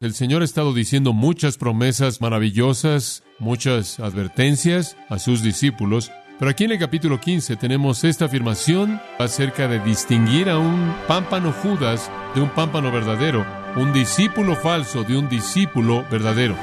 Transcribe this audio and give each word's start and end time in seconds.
El 0.00 0.14
Señor 0.14 0.40
ha 0.40 0.46
estado 0.46 0.72
diciendo 0.72 1.12
muchas 1.12 1.58
promesas 1.58 2.22
maravillosas, 2.22 3.22
muchas 3.38 4.00
advertencias 4.00 4.96
a 5.10 5.18
sus 5.18 5.42
discípulos, 5.42 6.10
pero 6.38 6.50
aquí 6.50 6.64
en 6.64 6.72
el 6.72 6.78
capítulo 6.78 7.20
15 7.20 7.56
tenemos 7.56 8.02
esta 8.04 8.24
afirmación 8.24 8.98
acerca 9.18 9.68
de 9.68 9.78
distinguir 9.80 10.48
a 10.48 10.56
un 10.56 10.94
pámpano 11.06 11.52
Judas 11.52 12.10
de 12.34 12.40
un 12.40 12.48
pámpano 12.48 12.90
verdadero, 12.90 13.44
un 13.76 13.92
discípulo 13.92 14.56
falso 14.56 15.04
de 15.04 15.18
un 15.18 15.28
discípulo 15.28 16.02
verdadero. 16.10 16.56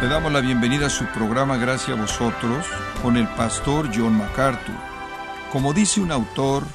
Le 0.00 0.08
damos 0.08 0.32
la 0.32 0.40
bienvenida 0.40 0.86
a 0.86 0.90
su 0.90 1.04
programa 1.08 1.58
Gracias 1.58 1.98
a 1.98 2.00
vosotros 2.00 2.64
con 3.02 3.18
el 3.18 3.28
pastor 3.28 3.90
John 3.94 4.16
MacArthur. 4.16 4.93
Como 5.54 5.72
dice 5.72 6.00
un 6.00 6.10
autor, 6.10 6.66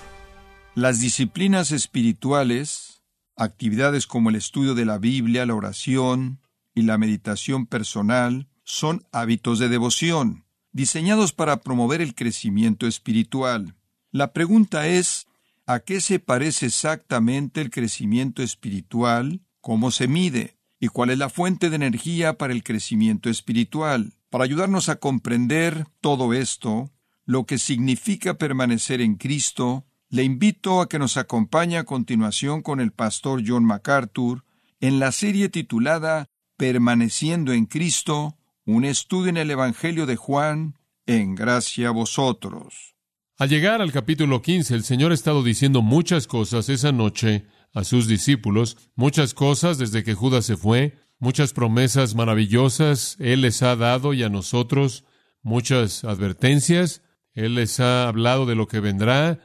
las 0.74 1.02
disciplinas 1.02 1.72
espirituales, 1.72 3.04
actividades 3.36 4.08
como 4.08 4.30
el 4.30 4.38
estudio 4.38 4.74
de 4.74 4.86
la 4.86 4.98
Biblia, 4.98 5.46
la 5.46 5.54
oración 5.54 6.40
y 6.74 6.84
la 6.84 6.98
meditación 6.98 7.66
personal, 7.66 8.48
son 8.64 9.06
hábitos 9.12 9.60
de 9.60 9.68
devoción, 9.68 10.46
diseñados 10.72 11.34
para 11.34 11.60
promover 11.60 12.00
el 12.00 12.16
crecimiento 12.16 12.88
espiritual. 12.88 13.76
La 14.12 14.32
pregunta 14.32 14.88
es, 14.88 15.28
¿a 15.66 15.82
qué 15.82 16.00
se 16.00 16.20
parece 16.20 16.68
exactamente 16.68 17.60
el 17.60 17.72
crecimiento 17.72 18.44
espiritual? 18.44 19.42
¿Cómo 19.60 19.92
se 19.92 20.08
mide? 20.08 20.56
¿Y 20.80 20.88
cuál 20.88 21.10
es 21.10 21.18
la 21.18 21.28
fuente 21.28 21.70
de 21.70 21.76
energía 21.76 22.38
para 22.38 22.54
el 22.54 22.64
crecimiento 22.64 23.30
espiritual? 23.30 24.14
Para 24.30 24.46
ayudarnos 24.46 24.88
a 24.88 25.02
comprender 25.02 25.86
todo 26.00 26.34
esto, 26.34 26.90
lo 27.30 27.46
que 27.46 27.60
significa 27.60 28.40
permanecer 28.40 29.02
en 29.02 29.14
Cristo, 29.14 29.86
le 30.10 30.24
invito 30.24 30.82
a 30.82 30.90
que 30.90 30.98
nos 30.98 31.16
acompañe 31.16 31.78
a 31.78 31.84
continuación 31.84 32.64
con 32.64 32.80
el 32.80 32.92
pastor 32.92 33.44
John 33.46 33.66
MacArthur 33.66 34.46
en 34.80 34.98
la 34.98 35.12
serie 35.12 35.48
titulada 35.48 36.26
Permaneciendo 36.58 37.54
en 37.54 37.68
Cristo, 37.68 38.40
un 38.66 38.84
estudio 38.84 39.30
en 39.30 39.38
el 39.38 39.52
Evangelio 39.52 40.08
de 40.08 40.16
Juan, 40.16 40.80
en 41.06 41.36
gracia 41.36 41.90
a 41.90 41.92
vosotros. 41.92 42.96
Al 43.38 43.50
llegar 43.50 43.84
al 43.84 43.92
capítulo 43.92 44.42
15, 44.42 44.74
el 44.74 44.84
Señor 44.84 45.12
ha 45.12 45.14
estado 45.14 45.44
diciendo 45.44 45.84
muchas 45.84 46.26
cosas 46.26 46.68
esa 46.68 46.92
noche 46.92 47.46
a 47.76 47.84
sus 47.84 48.08
discípulos, 48.08 48.76
muchas 48.96 49.36
cosas 49.36 49.78
desde 49.78 50.04
que 50.04 50.16
Judas 50.16 50.48
se 50.48 50.58
fue, 50.58 50.98
muchas 51.20 51.54
promesas 51.54 52.16
maravillosas 52.16 53.18
Él 53.20 53.42
les 53.42 53.62
ha 53.62 53.76
dado 53.76 54.16
y 54.16 54.24
a 54.24 54.30
nosotros, 54.30 55.06
muchas 55.44 56.04
advertencias, 56.04 57.04
él 57.40 57.56
les 57.56 57.80
ha 57.80 58.10
hablado 58.10 58.46
de 58.46 58.56
lo 58.56 58.68
que 58.68 58.82
vendrá, 58.82 59.40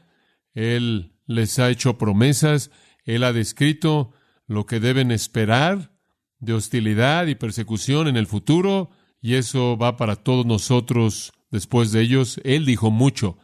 Él 0.53 1.13
les 1.27 1.61
ha 1.61 1.71
hecho 1.71 1.97
promesas, 1.97 2.73
Él 3.05 3.23
ha 3.23 3.33
descrito 3.33 4.11
lo 4.49 4.67
que 4.67 4.81
deben 4.81 5.13
esperar 5.13 5.93
de 6.41 6.55
hostilidad 6.55 7.29
y 7.29 7.37
persecución 7.37 8.09
en 8.09 8.17
el 8.17 8.27
futuro, 8.27 8.91
y 9.21 9.35
eso 9.35 9.77
va 9.77 9.97
para 9.97 10.17
todos 10.17 10.45
nosotros 10.45 11.33
después 11.53 11.93
de 11.93 12.01
ellos. 12.01 12.41
Él 12.43 12.67
dijo 12.67 12.91
mucho. 12.91 13.39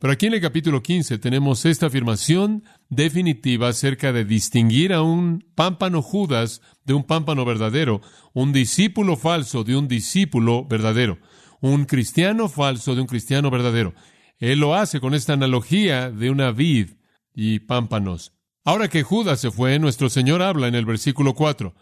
Pero 0.00 0.14
aquí 0.14 0.26
en 0.26 0.34
el 0.34 0.40
capítulo 0.40 0.82
15 0.82 1.18
tenemos 1.18 1.64
esta 1.64 1.86
afirmación 1.86 2.64
definitiva 2.88 3.68
acerca 3.68 4.12
de 4.12 4.24
distinguir 4.24 4.92
a 4.94 5.02
un 5.02 5.46
pámpano 5.54 6.02
Judas 6.02 6.60
de 6.84 6.94
un 6.94 7.04
pámpano 7.04 7.44
verdadero, 7.44 8.00
un 8.32 8.52
discípulo 8.52 9.16
falso 9.16 9.62
de 9.62 9.76
un 9.76 9.86
discípulo 9.86 10.64
verdadero 10.64 11.18
un 11.62 11.84
cristiano 11.84 12.48
falso 12.48 12.94
de 12.94 13.00
un 13.00 13.06
cristiano 13.06 13.48
verdadero. 13.48 13.94
Él 14.38 14.58
lo 14.58 14.74
hace 14.74 15.00
con 15.00 15.14
esta 15.14 15.32
analogía 15.32 16.10
de 16.10 16.28
una 16.28 16.50
vid 16.50 16.90
y 17.32 17.60
pámpanos. 17.60 18.32
Ahora 18.64 18.88
que 18.88 19.04
Judas 19.04 19.40
se 19.40 19.50
fue, 19.50 19.78
nuestro 19.78 20.10
Señor 20.10 20.42
habla 20.42 20.66
en 20.66 20.74
el 20.74 20.84
versículo 20.84 21.34
4, 21.34 21.74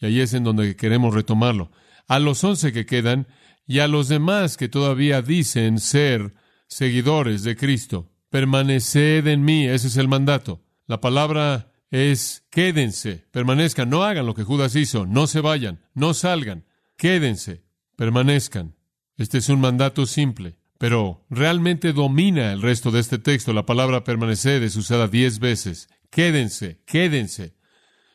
y 0.00 0.06
ahí 0.06 0.20
es 0.20 0.34
en 0.34 0.44
donde 0.44 0.76
queremos 0.76 1.12
retomarlo. 1.12 1.72
A 2.06 2.20
los 2.20 2.42
once 2.44 2.72
que 2.72 2.86
quedan 2.86 3.26
y 3.66 3.80
a 3.80 3.88
los 3.88 4.08
demás 4.08 4.56
que 4.56 4.68
todavía 4.68 5.20
dicen 5.20 5.80
ser 5.80 6.34
seguidores 6.68 7.42
de 7.42 7.56
Cristo, 7.56 8.12
permaneced 8.30 9.26
en 9.26 9.44
mí, 9.44 9.66
ese 9.66 9.88
es 9.88 9.96
el 9.96 10.06
mandato. 10.06 10.64
La 10.86 11.00
palabra 11.00 11.72
es 11.90 12.46
quédense, 12.50 13.26
permanezcan, 13.32 13.90
no 13.90 14.04
hagan 14.04 14.26
lo 14.26 14.34
que 14.34 14.44
Judas 14.44 14.76
hizo, 14.76 15.06
no 15.06 15.26
se 15.26 15.40
vayan, 15.40 15.80
no 15.92 16.14
salgan, 16.14 16.66
quédense, 16.96 17.64
permanezcan. 17.96 18.76
Este 19.16 19.38
es 19.38 19.48
un 19.48 19.60
mandato 19.60 20.06
simple, 20.06 20.56
pero 20.78 21.24
realmente 21.30 21.92
domina 21.92 22.52
el 22.52 22.62
resto 22.62 22.90
de 22.90 23.00
este 23.00 23.18
texto. 23.18 23.52
La 23.52 23.66
palabra 23.66 24.04
permanecer 24.04 24.62
es 24.62 24.76
usada 24.76 25.08
diez 25.08 25.38
veces. 25.38 25.88
Quédense, 26.10 26.80
quédense. 26.84 27.54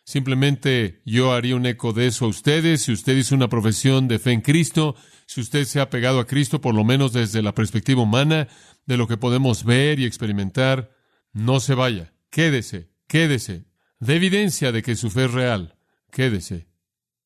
Simplemente 0.04 1.02
yo 1.06 1.34
haría 1.34 1.56
un 1.56 1.66
eco 1.66 1.94
de 1.94 2.08
eso 2.08 2.26
a 2.26 2.30
ustedes. 2.30 2.82
Si 2.82 2.92
usted 2.92 3.16
hizo 3.16 3.36
una 3.36 3.48
profesión 3.48 4.08
de 4.08 4.20
fe 4.20 4.32
en 4.32 4.42
Cristo, 4.42 4.96
si 5.26 5.40
usted 5.40 5.66
se 5.66 5.80
ha 5.80 5.90
pegado 5.90 6.20
a 6.20 6.26
Cristo, 6.26 6.60
por 6.60 6.74
lo 6.74 6.84
menos 6.84 7.14
desde 7.14 7.42
la 7.42 7.54
perspectiva 7.54 8.02
humana, 8.02 8.48
de 8.86 8.98
lo 8.98 9.08
que 9.08 9.18
podemos 9.18 9.64
ver 9.64 10.00
y 10.00 10.06
experimentar, 10.06 10.92
no 11.32 11.60
se 11.60 11.76
vaya. 11.76 12.14
Quédese, 12.32 12.90
quédese. 13.08 13.66
De 14.00 14.16
evidencia 14.16 14.72
de 14.72 14.82
que 14.82 14.96
su 14.96 15.12
fe 15.12 15.26
es 15.26 15.32
real. 15.32 15.78
Quédese. 16.12 16.68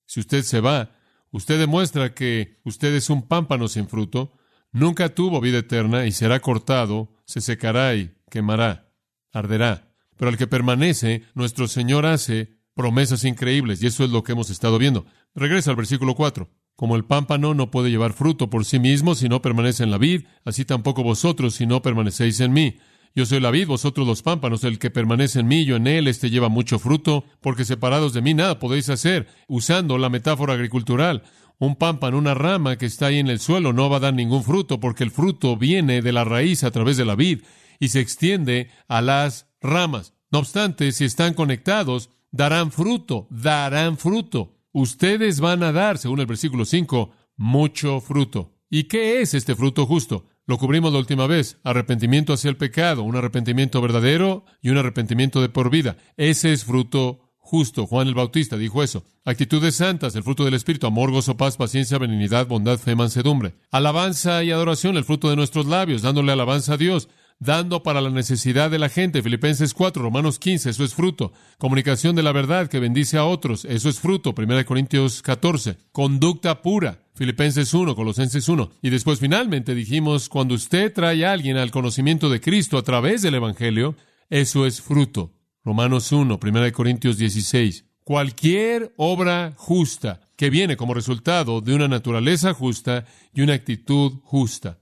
Si 0.05 0.19
usted 0.19 0.43
se 0.43 0.59
va, 0.59 0.95
Usted 1.33 1.57
demuestra 1.57 2.13
que 2.13 2.59
usted 2.63 2.93
es 2.93 3.09
un 3.09 3.27
pámpano 3.27 3.67
sin 3.67 3.87
fruto, 3.87 4.33
nunca 4.71 5.15
tuvo 5.15 5.41
vida 5.41 5.57
eterna 5.57 6.05
y 6.05 6.11
será 6.11 6.39
cortado, 6.41 7.11
se 7.25 7.41
secará 7.41 7.95
y 7.95 8.13
quemará, 8.29 8.93
arderá. 9.31 9.95
Pero 10.15 10.29
al 10.29 10.37
que 10.37 10.45
permanece, 10.45 11.23
nuestro 11.33 11.67
Señor 11.67 12.05
hace 12.05 12.59
promesas 12.75 13.23
increíbles 13.23 13.81
y 13.81 13.87
eso 13.87 14.03
es 14.03 14.11
lo 14.11 14.23
que 14.23 14.33
hemos 14.33 14.51
estado 14.51 14.77
viendo. 14.77 15.07
Regresa 15.33 15.71
al 15.71 15.75
versículo 15.75 16.13
4. 16.13 16.51
Como 16.75 16.95
el 16.95 17.03
pámpano 17.03 17.55
no 17.55 17.71
puede 17.71 17.89
llevar 17.89 18.13
fruto 18.13 18.51
por 18.51 18.63
sí 18.63 18.77
mismo 18.77 19.15
si 19.15 19.27
no 19.27 19.41
permanece 19.41 19.83
en 19.83 19.89
la 19.89 19.97
vid, 19.97 20.27
así 20.45 20.65
tampoco 20.65 21.01
vosotros 21.01 21.55
si 21.55 21.65
no 21.65 21.81
permanecéis 21.81 22.39
en 22.41 22.53
mí. 22.53 22.77
Yo 23.15 23.27
soy 23.27 23.39
la 23.39 23.51
vid, 23.51 23.67
vosotros 23.67 24.07
los 24.07 24.23
pámpanos, 24.23 24.63
el 24.63 24.79
que 24.79 24.89
permanece 24.89 25.39
en 25.39 25.47
mí, 25.47 25.65
yo 25.65 25.75
en 25.75 25.85
él, 25.85 26.07
este 26.07 26.31
lleva 26.31 26.49
mucho 26.49 26.79
fruto, 26.79 27.25
porque 27.41 27.63
separados 27.63 28.13
de 28.13 28.23
mí 28.23 28.33
nada 28.33 28.57
podéis 28.57 28.89
hacer. 28.89 29.27
Usando 29.47 29.99
la 29.99 30.09
metáfora 30.09 30.53
agricultural, 30.53 31.21
un 31.59 31.75
pámpano, 31.75 32.17
una 32.17 32.33
rama 32.33 32.75
que 32.75 32.87
está 32.87 33.07
ahí 33.07 33.19
en 33.19 33.27
el 33.27 33.39
suelo, 33.39 33.71
no 33.71 33.87
va 33.87 33.97
a 33.97 33.99
dar 33.99 34.15
ningún 34.15 34.43
fruto, 34.43 34.79
porque 34.79 35.03
el 35.03 35.11
fruto 35.11 35.55
viene 35.57 36.01
de 36.01 36.11
la 36.11 36.23
raíz 36.23 36.63
a 36.63 36.71
través 36.71 36.97
de 36.97 37.05
la 37.05 37.15
vid 37.15 37.41
y 37.79 37.89
se 37.89 37.99
extiende 37.99 38.71
a 38.87 39.01
las 39.01 39.47
ramas. 39.61 40.15
No 40.31 40.39
obstante, 40.39 40.91
si 40.91 41.05
están 41.05 41.35
conectados, 41.35 42.09
darán 42.31 42.71
fruto, 42.71 43.27
darán 43.29 43.99
fruto. 43.99 44.57
Ustedes 44.71 45.39
van 45.39 45.61
a 45.61 45.71
dar, 45.71 45.99
según 45.99 46.19
el 46.19 46.25
versículo 46.25 46.65
5, 46.65 47.11
mucho 47.37 48.01
fruto. 48.01 48.55
¿Y 48.71 48.85
qué 48.85 49.21
es 49.21 49.35
este 49.35 49.55
fruto 49.55 49.85
justo? 49.85 50.25
Lo 50.45 50.57
cubrimos 50.57 50.91
la 50.91 50.99
última 50.99 51.27
vez. 51.27 51.57
Arrepentimiento 51.63 52.33
hacia 52.33 52.49
el 52.49 52.57
pecado, 52.57 53.03
un 53.03 53.15
arrepentimiento 53.15 53.81
verdadero 53.81 54.45
y 54.61 54.69
un 54.69 54.77
arrepentimiento 54.77 55.41
de 55.41 55.49
por 55.49 55.69
vida. 55.69 55.97
Ese 56.17 56.51
es 56.51 56.65
fruto 56.65 57.31
justo. 57.37 57.85
Juan 57.85 58.07
el 58.07 58.13
Bautista 58.13 58.57
dijo 58.57 58.83
eso. 58.83 59.05
Actitudes 59.25 59.75
santas, 59.75 60.15
el 60.15 60.23
fruto 60.23 60.43
del 60.43 60.55
Espíritu, 60.55 60.87
amor, 60.87 61.11
gozo, 61.11 61.37
paz, 61.37 61.55
paciencia, 61.55 61.97
benignidad, 61.97 62.47
bondad, 62.47 62.77
fe, 62.77 62.95
mansedumbre. 62.95 63.55
Alabanza 63.71 64.43
y 64.43 64.51
adoración, 64.51 64.97
el 64.97 65.05
fruto 65.05 65.29
de 65.29 65.37
nuestros 65.37 65.65
labios, 65.65 66.01
dándole 66.01 66.31
alabanza 66.33 66.73
a 66.73 66.77
Dios 66.77 67.07
dando 67.43 67.83
para 67.83 68.01
la 68.01 68.09
necesidad 68.09 68.71
de 68.71 68.79
la 68.79 68.89
gente. 68.89 69.21
Filipenses 69.21 69.73
4, 69.73 70.01
Romanos 70.01 70.39
15, 70.39 70.69
eso 70.69 70.83
es 70.83 70.93
fruto. 70.93 71.33
Comunicación 71.57 72.15
de 72.15 72.23
la 72.23 72.31
verdad 72.31 72.67
que 72.67 72.79
bendice 72.79 73.17
a 73.17 73.25
otros, 73.25 73.65
eso 73.65 73.89
es 73.89 73.99
fruto. 73.99 74.33
1 74.37 74.65
Corintios 74.65 75.21
14. 75.21 75.77
Conducta 75.91 76.61
pura. 76.61 76.99
Filipenses 77.15 77.73
1, 77.73 77.95
Colosenses 77.95 78.49
1. 78.49 78.71
Y 78.81 78.89
después 78.89 79.19
finalmente 79.19 79.75
dijimos, 79.75 80.29
cuando 80.29 80.55
usted 80.55 80.91
trae 80.91 81.25
a 81.25 81.31
alguien 81.31 81.57
al 81.57 81.71
conocimiento 81.71 82.29
de 82.29 82.41
Cristo 82.41 82.77
a 82.77 82.83
través 82.83 83.21
del 83.21 83.35
Evangelio, 83.35 83.95
eso 84.29 84.65
es 84.65 84.81
fruto. 84.81 85.31
Romanos 85.63 86.11
1, 86.11 86.39
1 86.41 86.71
Corintios 86.73 87.17
16. 87.17 87.85
Cualquier 88.03 88.93
obra 88.97 89.53
justa 89.55 90.21
que 90.35 90.49
viene 90.49 90.75
como 90.75 90.93
resultado 90.93 91.61
de 91.61 91.73
una 91.73 91.87
naturaleza 91.87 92.53
justa 92.53 93.05
y 93.33 93.41
una 93.41 93.53
actitud 93.53 94.13
justa. 94.23 94.79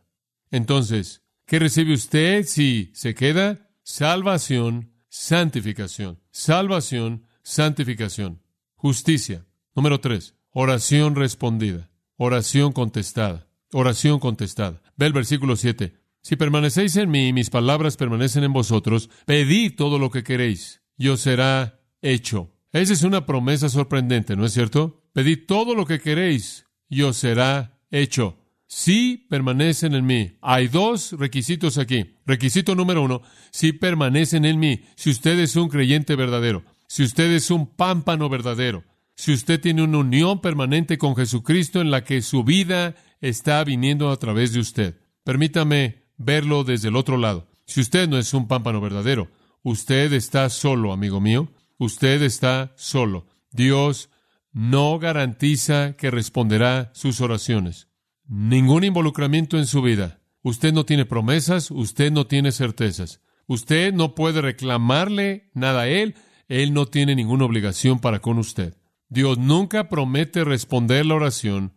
Entonces, 0.50 1.22
¿Qué 1.51 1.59
recibe 1.59 1.94
usted 1.94 2.45
si 2.45 2.92
se 2.94 3.13
queda? 3.13 3.68
Salvación, 3.83 4.94
santificación. 5.09 6.18
Salvación, 6.31 7.25
santificación. 7.44 8.42
Justicia. 8.75 9.45
Número 9.75 10.00
tres. 10.00 10.33
Oración 10.51 11.13
respondida. 11.13 11.89
Oración 12.15 12.71
contestada. 12.71 13.50
Oración 13.74 14.21
contestada. 14.21 14.81
Ve 14.95 15.07
el 15.07 15.12
versículo 15.12 15.57
7. 15.57 15.94
Si 16.21 16.38
permanecéis 16.38 16.95
en 16.95 17.12
mí 17.12 17.27
y 17.27 17.33
mis 17.33 17.50
palabras 17.50 17.97
permanecen 17.97 18.45
en 18.45 18.54
vosotros, 18.54 19.09
pedid 19.25 19.75
todo 19.75 20.00
lo 20.00 20.09
que 20.09 20.24
queréis 20.24 20.81
y 20.97 21.09
os 21.09 21.19
será 21.19 21.81
hecho. 22.01 22.54
Esa 22.71 22.94
es 22.94 23.04
una 23.04 23.25
promesa 23.25 23.68
sorprendente, 23.68 24.38
¿no 24.38 24.45
es 24.45 24.54
cierto? 24.54 25.04
Pedid 25.12 25.47
todo 25.47 25.75
lo 25.75 25.86
que 25.86 26.00
queréis 26.00 26.65
y 26.88 27.01
os 27.01 27.18
será 27.18 27.81
hecho. 27.92 28.41
Si 28.71 29.27
permanecen 29.29 29.95
en 29.95 30.06
mí. 30.06 30.38
Hay 30.41 30.69
dos 30.69 31.12
requisitos 31.12 31.77
aquí. 31.77 32.15
Requisito 32.25 32.73
número 32.73 33.03
uno, 33.03 33.21
si 33.51 33.73
permanecen 33.73 34.45
en 34.45 34.59
mí, 34.59 34.85
si 34.95 35.09
usted 35.09 35.38
es 35.39 35.57
un 35.57 35.68
creyente 35.68 36.15
verdadero, 36.15 36.63
si 36.88 37.03
usted 37.03 37.31
es 37.31 37.51
un 37.51 37.68
pámpano 37.68 38.29
verdadero, 38.29 38.85
si 39.13 39.33
usted 39.33 39.59
tiene 39.59 39.83
una 39.83 39.97
unión 39.97 40.39
permanente 40.39 40.97
con 40.97 41.18
Jesucristo 41.18 41.81
en 41.81 41.91
la 41.91 42.06
que 42.06 42.21
su 42.21 42.45
vida 42.45 42.95
está 43.19 43.62
viniendo 43.65 44.09
a 44.09 44.15
través 44.15 44.53
de 44.53 44.62
usted. 44.62 45.01
Permítame 45.25 46.06
verlo 46.18 46.63
desde 46.63 46.88
el 46.88 46.95
otro 46.95 47.18
lado. 47.18 47.50
Si 47.65 47.81
usted 47.81 48.07
no 48.07 48.18
es 48.18 48.33
un 48.33 48.47
pámpano 48.47 48.79
verdadero, 48.79 49.29
usted 49.63 50.13
está 50.13 50.50
solo, 50.50 50.94
amigo 50.94 51.19
mío. 51.19 51.51
Usted 51.77 52.21
está 52.21 52.71
solo. 52.77 53.27
Dios 53.51 54.09
no 54.53 54.97
garantiza 54.97 55.97
que 55.97 56.09
responderá 56.09 56.91
sus 56.94 57.19
oraciones 57.19 57.91
ningún 58.31 58.86
involucramiento 58.86 59.57
en 59.57 59.66
su 59.68 59.81
vida. 59.81 60.22
Usted 60.42 60.72
no 60.72 60.86
tiene 60.86 61.06
promesas, 61.06 61.69
usted 61.69 62.13
no 62.13 62.28
tiene 62.28 62.54
certezas. 62.54 63.19
Usted 63.45 63.94
no 63.94 64.16
puede 64.16 64.42
reclamarle 64.42 65.50
nada 65.54 65.81
a 65.81 65.88
Él, 65.89 66.16
Él 66.48 66.74
no 66.74 66.86
tiene 66.86 67.13
ninguna 67.13 67.44
obligación 67.44 68.00
para 68.00 68.19
con 68.19 68.39
usted. 68.39 68.78
Dios 69.10 69.38
nunca 69.38 69.89
promete 69.89 70.45
responder 70.45 71.06
la 71.06 71.16
oración 71.16 71.74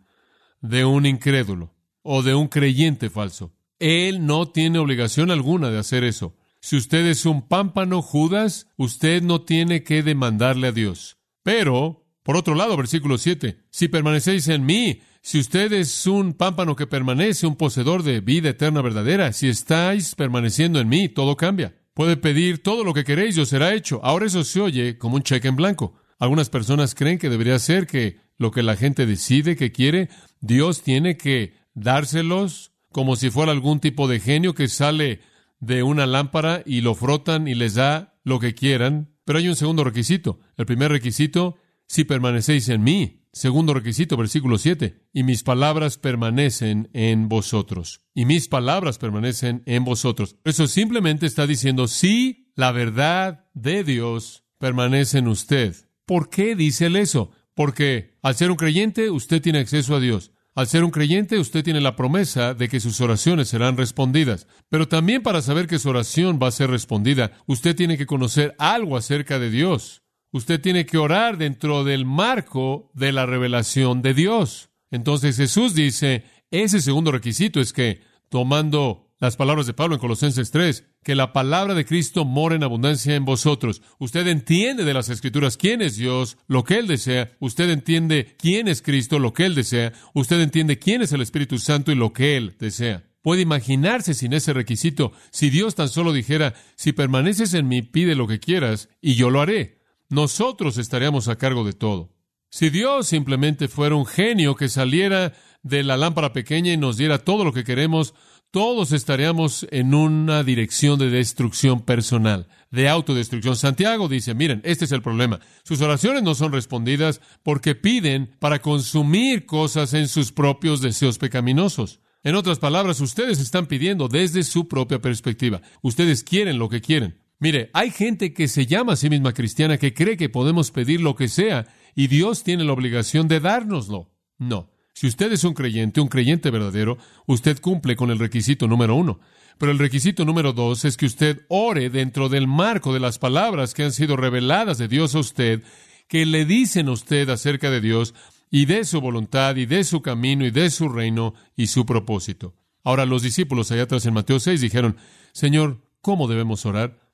de 0.61 0.85
un 0.85 1.05
incrédulo 1.05 1.75
o 2.01 2.23
de 2.23 2.35
un 2.35 2.47
creyente 2.47 3.09
falso. 3.09 3.53
Él 3.77 4.25
no 4.25 4.47
tiene 4.47 4.79
obligación 4.79 5.31
alguna 5.31 5.69
de 5.69 5.79
hacer 5.79 6.05
eso. 6.05 6.37
Si 6.61 6.77
usted 6.77 7.05
es 7.05 7.25
un 7.25 7.49
pámpano 7.49 8.01
Judas, 8.01 8.67
usted 8.77 9.21
no 9.21 9.41
tiene 9.41 9.83
que 9.83 10.03
demandarle 10.03 10.67
a 10.67 10.71
Dios. 10.71 11.17
Pero, 11.43 12.04
por 12.25 12.37
otro 12.37 12.55
lado, 12.55 12.75
versículo 12.75 13.19
7, 13.19 13.55
si 13.69 13.87
permanecéis 13.87 14.47
en 14.47 14.65
mí 14.65 14.99
si 15.21 15.37
usted 15.39 15.71
es 15.73 16.07
un 16.07 16.33
pámpano 16.33 16.75
que 16.75 16.87
permanece, 16.87 17.45
un 17.45 17.55
poseedor 17.55 18.01
de 18.01 18.19
vida 18.19 18.49
eterna 18.49 18.81
verdadera, 18.81 19.31
si 19.31 19.47
estáis 19.47 20.15
permaneciendo 20.15 20.79
en 20.79 20.89
mí, 20.89 21.07
todo 21.07 21.37
cambia. 21.37 21.75
Puede 21.93 22.17
pedir 22.17 22.63
todo 22.63 22.83
lo 22.83 22.95
que 22.95 23.03
queréis 23.03 23.37
y 23.37 23.41
os 23.41 23.49
será 23.49 23.75
hecho. 23.75 23.99
Ahora 24.03 24.25
eso 24.25 24.43
se 24.43 24.59
oye 24.59 24.97
como 24.97 25.17
un 25.17 25.21
cheque 25.21 25.47
en 25.47 25.55
blanco. 25.55 25.93
Algunas 26.17 26.49
personas 26.49 26.95
creen 26.95 27.19
que 27.19 27.29
debería 27.29 27.59
ser 27.59 27.85
que 27.85 28.17
lo 28.39 28.49
que 28.49 28.63
la 28.63 28.75
gente 28.75 29.05
decide 29.05 29.55
que 29.55 29.71
quiere, 29.71 30.09
Dios 30.41 30.81
tiene 30.81 31.15
que 31.15 31.53
dárselos 31.75 32.71
como 32.91 33.15
si 33.15 33.29
fuera 33.29 33.51
algún 33.51 33.79
tipo 33.79 34.07
de 34.07 34.19
genio 34.19 34.55
que 34.55 34.67
sale 34.67 35.21
de 35.59 35.83
una 35.83 36.07
lámpara 36.07 36.63
y 36.65 36.81
lo 36.81 36.95
frotan 36.95 37.47
y 37.47 37.53
les 37.53 37.75
da 37.75 38.15
lo 38.23 38.39
que 38.39 38.55
quieran. 38.55 39.11
Pero 39.25 39.39
hay 39.39 39.47
un 39.47 39.55
segundo 39.55 39.83
requisito. 39.83 40.39
El 40.57 40.65
primer 40.65 40.91
requisito, 40.91 41.57
si 41.87 42.03
permanecéis 42.03 42.69
en 42.69 42.83
mí. 42.83 43.21
Segundo 43.31 43.73
requisito, 43.73 44.15
versículo 44.15 44.57
7. 44.57 45.09
Y 45.11 45.23
mis 45.23 45.43
palabras 45.43 45.97
permanecen 45.97 46.89
en 46.93 47.27
vosotros. 47.27 48.01
Y 48.13 48.25
mis 48.25 48.47
palabras 48.47 48.97
permanecen 48.97 49.61
en 49.65 49.83
vosotros. 49.83 50.37
Eso 50.45 50.67
simplemente 50.67 51.25
está 51.25 51.45
diciendo, 51.45 51.87
sí, 51.87 52.51
la 52.55 52.71
verdad 52.71 53.45
de 53.53 53.83
Dios 53.83 54.45
permanece 54.57 55.17
en 55.17 55.27
usted. 55.27 55.75
¿Por 56.05 56.29
qué 56.29 56.55
dice 56.55 56.85
él 56.85 56.95
eso? 56.95 57.31
Porque 57.55 58.17
al 58.21 58.35
ser 58.35 58.51
un 58.51 58.57
creyente, 58.57 59.09
usted 59.09 59.41
tiene 59.41 59.59
acceso 59.59 59.95
a 59.95 59.99
Dios. 59.99 60.31
Al 60.55 60.67
ser 60.67 60.85
un 60.85 60.91
creyente, 60.91 61.37
usted 61.37 61.65
tiene 61.65 61.81
la 61.81 61.97
promesa 61.97 62.53
de 62.53 62.69
que 62.69 62.79
sus 62.79 63.01
oraciones 63.01 63.49
serán 63.49 63.75
respondidas. 63.75 64.47
Pero 64.69 64.87
también 64.87 65.21
para 65.21 65.41
saber 65.41 65.67
que 65.67 65.79
su 65.79 65.89
oración 65.89 66.39
va 66.41 66.47
a 66.47 66.51
ser 66.51 66.69
respondida, 66.69 67.33
usted 67.45 67.75
tiene 67.75 67.97
que 67.97 68.05
conocer 68.05 68.55
algo 68.57 68.95
acerca 68.95 69.39
de 69.39 69.49
Dios. 69.49 70.04
Usted 70.35 70.59
tiene 70.59 70.85
que 70.85 70.97
orar 70.97 71.37
dentro 71.37 71.85
del 71.85 72.03
marco 72.03 72.91
de 72.93 73.13
la 73.13 73.25
revelación 73.25 74.01
de 74.01 74.13
Dios. 74.13 74.69
Entonces 74.91 75.37
Jesús 75.37 75.73
dice, 75.73 76.25
ese 76.51 76.81
segundo 76.81 77.13
requisito 77.13 77.61
es 77.61 77.71
que, 77.71 78.01
tomando 78.27 79.13
las 79.17 79.37
palabras 79.37 79.65
de 79.65 79.73
Pablo 79.73 79.95
en 79.95 80.01
Colosenses 80.01 80.51
3, 80.51 80.89
que 81.05 81.15
la 81.15 81.31
palabra 81.31 81.73
de 81.73 81.85
Cristo 81.85 82.25
mora 82.25 82.55
en 82.55 82.63
abundancia 82.63 83.15
en 83.15 83.23
vosotros. 83.23 83.81
Usted 83.97 84.27
entiende 84.27 84.83
de 84.83 84.93
las 84.93 85.07
Escrituras 85.07 85.55
quién 85.55 85.81
es 85.81 85.95
Dios, 85.95 86.37
lo 86.47 86.65
que 86.65 86.79
Él 86.79 86.87
desea. 86.87 87.31
Usted 87.39 87.69
entiende 87.69 88.35
quién 88.37 88.67
es 88.67 88.81
Cristo, 88.81 89.19
lo 89.19 89.31
que 89.31 89.45
Él 89.45 89.55
desea. 89.55 89.93
Usted 90.13 90.41
entiende 90.41 90.79
quién 90.79 91.01
es 91.01 91.13
el 91.13 91.21
Espíritu 91.21 91.59
Santo 91.59 91.93
y 91.93 91.95
lo 91.95 92.11
que 92.11 92.35
Él 92.35 92.57
desea. 92.59 93.05
Puede 93.21 93.41
imaginarse 93.41 94.13
sin 94.13 94.33
ese 94.33 94.51
requisito 94.51 95.13
si 95.31 95.49
Dios 95.49 95.75
tan 95.75 95.87
solo 95.87 96.11
dijera, 96.11 96.55
si 96.75 96.91
permaneces 96.91 97.53
en 97.53 97.69
mí, 97.69 97.83
pide 97.83 98.15
lo 98.15 98.27
que 98.27 98.41
quieras 98.41 98.89
y 98.99 99.15
yo 99.15 99.29
lo 99.29 99.39
haré 99.39 99.84
nosotros 100.15 100.79
estaríamos 100.79 101.27
a 101.27 101.35
cargo 101.35 101.63
de 101.63 101.73
todo. 101.73 102.09
Si 102.49 102.69
Dios 102.69 103.07
simplemente 103.07 103.67
fuera 103.67 103.95
un 103.95 104.05
genio 104.05 104.55
que 104.55 104.69
saliera 104.69 105.33
de 105.61 105.83
la 105.83 105.97
lámpara 105.97 106.31
pequeña 106.31 106.71
y 106.71 106.77
nos 106.77 106.97
diera 106.97 107.19
todo 107.19 107.43
lo 107.43 107.51
que 107.51 107.63
queremos, 107.63 108.13
todos 108.49 108.93
estaríamos 108.93 109.67
en 109.71 109.93
una 109.93 110.43
dirección 110.43 110.97
de 110.97 111.09
destrucción 111.09 111.81
personal, 111.81 112.47
de 112.71 112.87
autodestrucción. 112.87 113.57
Santiago 113.57 114.07
dice, 114.07 114.33
miren, 114.33 114.61
este 114.63 114.85
es 114.85 114.93
el 114.93 115.01
problema. 115.01 115.41
Sus 115.63 115.81
oraciones 115.81 116.23
no 116.23 116.33
son 116.33 116.53
respondidas 116.53 117.19
porque 117.43 117.75
piden 117.75 118.33
para 118.39 118.59
consumir 118.59 119.45
cosas 119.45 119.93
en 119.93 120.07
sus 120.07 120.31
propios 120.31 120.79
deseos 120.79 121.17
pecaminosos. 121.17 121.99
En 122.23 122.35
otras 122.35 122.59
palabras, 122.59 123.01
ustedes 123.01 123.39
están 123.39 123.65
pidiendo 123.65 124.07
desde 124.07 124.43
su 124.43 124.69
propia 124.69 125.01
perspectiva. 125.01 125.61
Ustedes 125.81 126.23
quieren 126.23 126.57
lo 126.57 126.69
que 126.69 126.79
quieren. 126.79 127.24
Mire, 127.45 127.69
hay 127.73 127.91
gente 127.91 128.33
que 128.33 128.47
se 128.47 128.65
llama 128.65 128.93
a 128.93 128.95
sí 128.95 129.07
misma 129.07 129.31
cristiana 129.31 129.77
que 129.77 129.93
cree 129.93 130.17
que 130.17 130.29
podemos 130.29 130.71
pedir 130.71 130.99
lo 130.99 131.15
que 131.15 131.27
sea 131.27 131.67
y 131.93 132.07
Dios 132.07 132.43
tiene 132.43 132.63
la 132.63 132.73
obligación 132.73 133.27
de 133.27 133.39
dárnoslo. 133.39 134.09
No. 134.39 134.71
Si 134.95 135.05
usted 135.05 135.31
es 135.31 135.43
un 135.43 135.53
creyente, 135.53 136.01
un 136.01 136.07
creyente 136.07 136.49
verdadero, 136.49 136.97
usted 137.27 137.59
cumple 137.61 137.95
con 137.95 138.09
el 138.09 138.17
requisito 138.17 138.67
número 138.67 138.95
uno. 138.95 139.19
Pero 139.59 139.71
el 139.71 139.77
requisito 139.77 140.25
número 140.25 140.53
dos 140.53 140.85
es 140.85 140.97
que 140.97 141.05
usted 141.05 141.45
ore 141.47 141.91
dentro 141.91 142.29
del 142.29 142.47
marco 142.47 142.95
de 142.95 142.99
las 142.99 143.19
palabras 143.19 143.75
que 143.75 143.83
han 143.83 143.91
sido 143.91 144.17
reveladas 144.17 144.79
de 144.79 144.87
Dios 144.87 145.13
a 145.13 145.19
usted, 145.19 145.61
que 146.07 146.25
le 146.25 146.45
dicen 146.45 146.87
a 146.87 146.93
usted 146.93 147.29
acerca 147.29 147.69
de 147.69 147.79
Dios 147.79 148.15
y 148.49 148.65
de 148.65 148.85
su 148.85 149.01
voluntad 149.01 149.55
y 149.55 149.67
de 149.67 149.83
su 149.83 150.01
camino 150.01 150.47
y 150.47 150.49
de 150.49 150.71
su 150.71 150.89
reino 150.89 151.35
y 151.55 151.67
su 151.67 151.85
propósito. 151.85 152.55
Ahora 152.83 153.05
los 153.05 153.21
discípulos 153.21 153.71
allá 153.71 153.83
atrás 153.83 154.03
en 154.07 154.15
Mateo 154.15 154.39
6 154.39 154.61
dijeron, 154.61 154.97
Señor, 155.31 155.83
¿cómo 156.01 156.27
debemos 156.27 156.65
orar? 156.65 157.04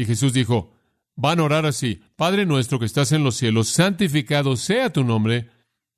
Y 0.00 0.06
Jesús 0.06 0.32
dijo, 0.32 0.72
van 1.14 1.40
a 1.40 1.42
orar 1.42 1.66
así, 1.66 2.00
Padre 2.16 2.46
nuestro 2.46 2.78
que 2.78 2.86
estás 2.86 3.12
en 3.12 3.22
los 3.22 3.36
cielos, 3.36 3.68
santificado 3.68 4.56
sea 4.56 4.90
tu 4.90 5.04
nombre, 5.04 5.50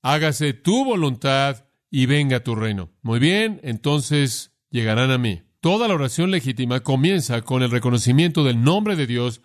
hágase 0.02 0.54
tu 0.54 0.84
voluntad 0.84 1.66
y 1.88 2.06
venga 2.06 2.42
tu 2.42 2.56
reino. 2.56 2.90
Muy 3.02 3.20
bien, 3.20 3.60
entonces 3.62 4.56
llegarán 4.70 5.12
a 5.12 5.18
mí. 5.18 5.42
Toda 5.60 5.86
la 5.86 5.94
oración 5.94 6.32
legítima 6.32 6.80
comienza 6.80 7.42
con 7.42 7.62
el 7.62 7.70
reconocimiento 7.70 8.42
del 8.42 8.64
nombre 8.64 8.96
de 8.96 9.06
Dios. 9.06 9.40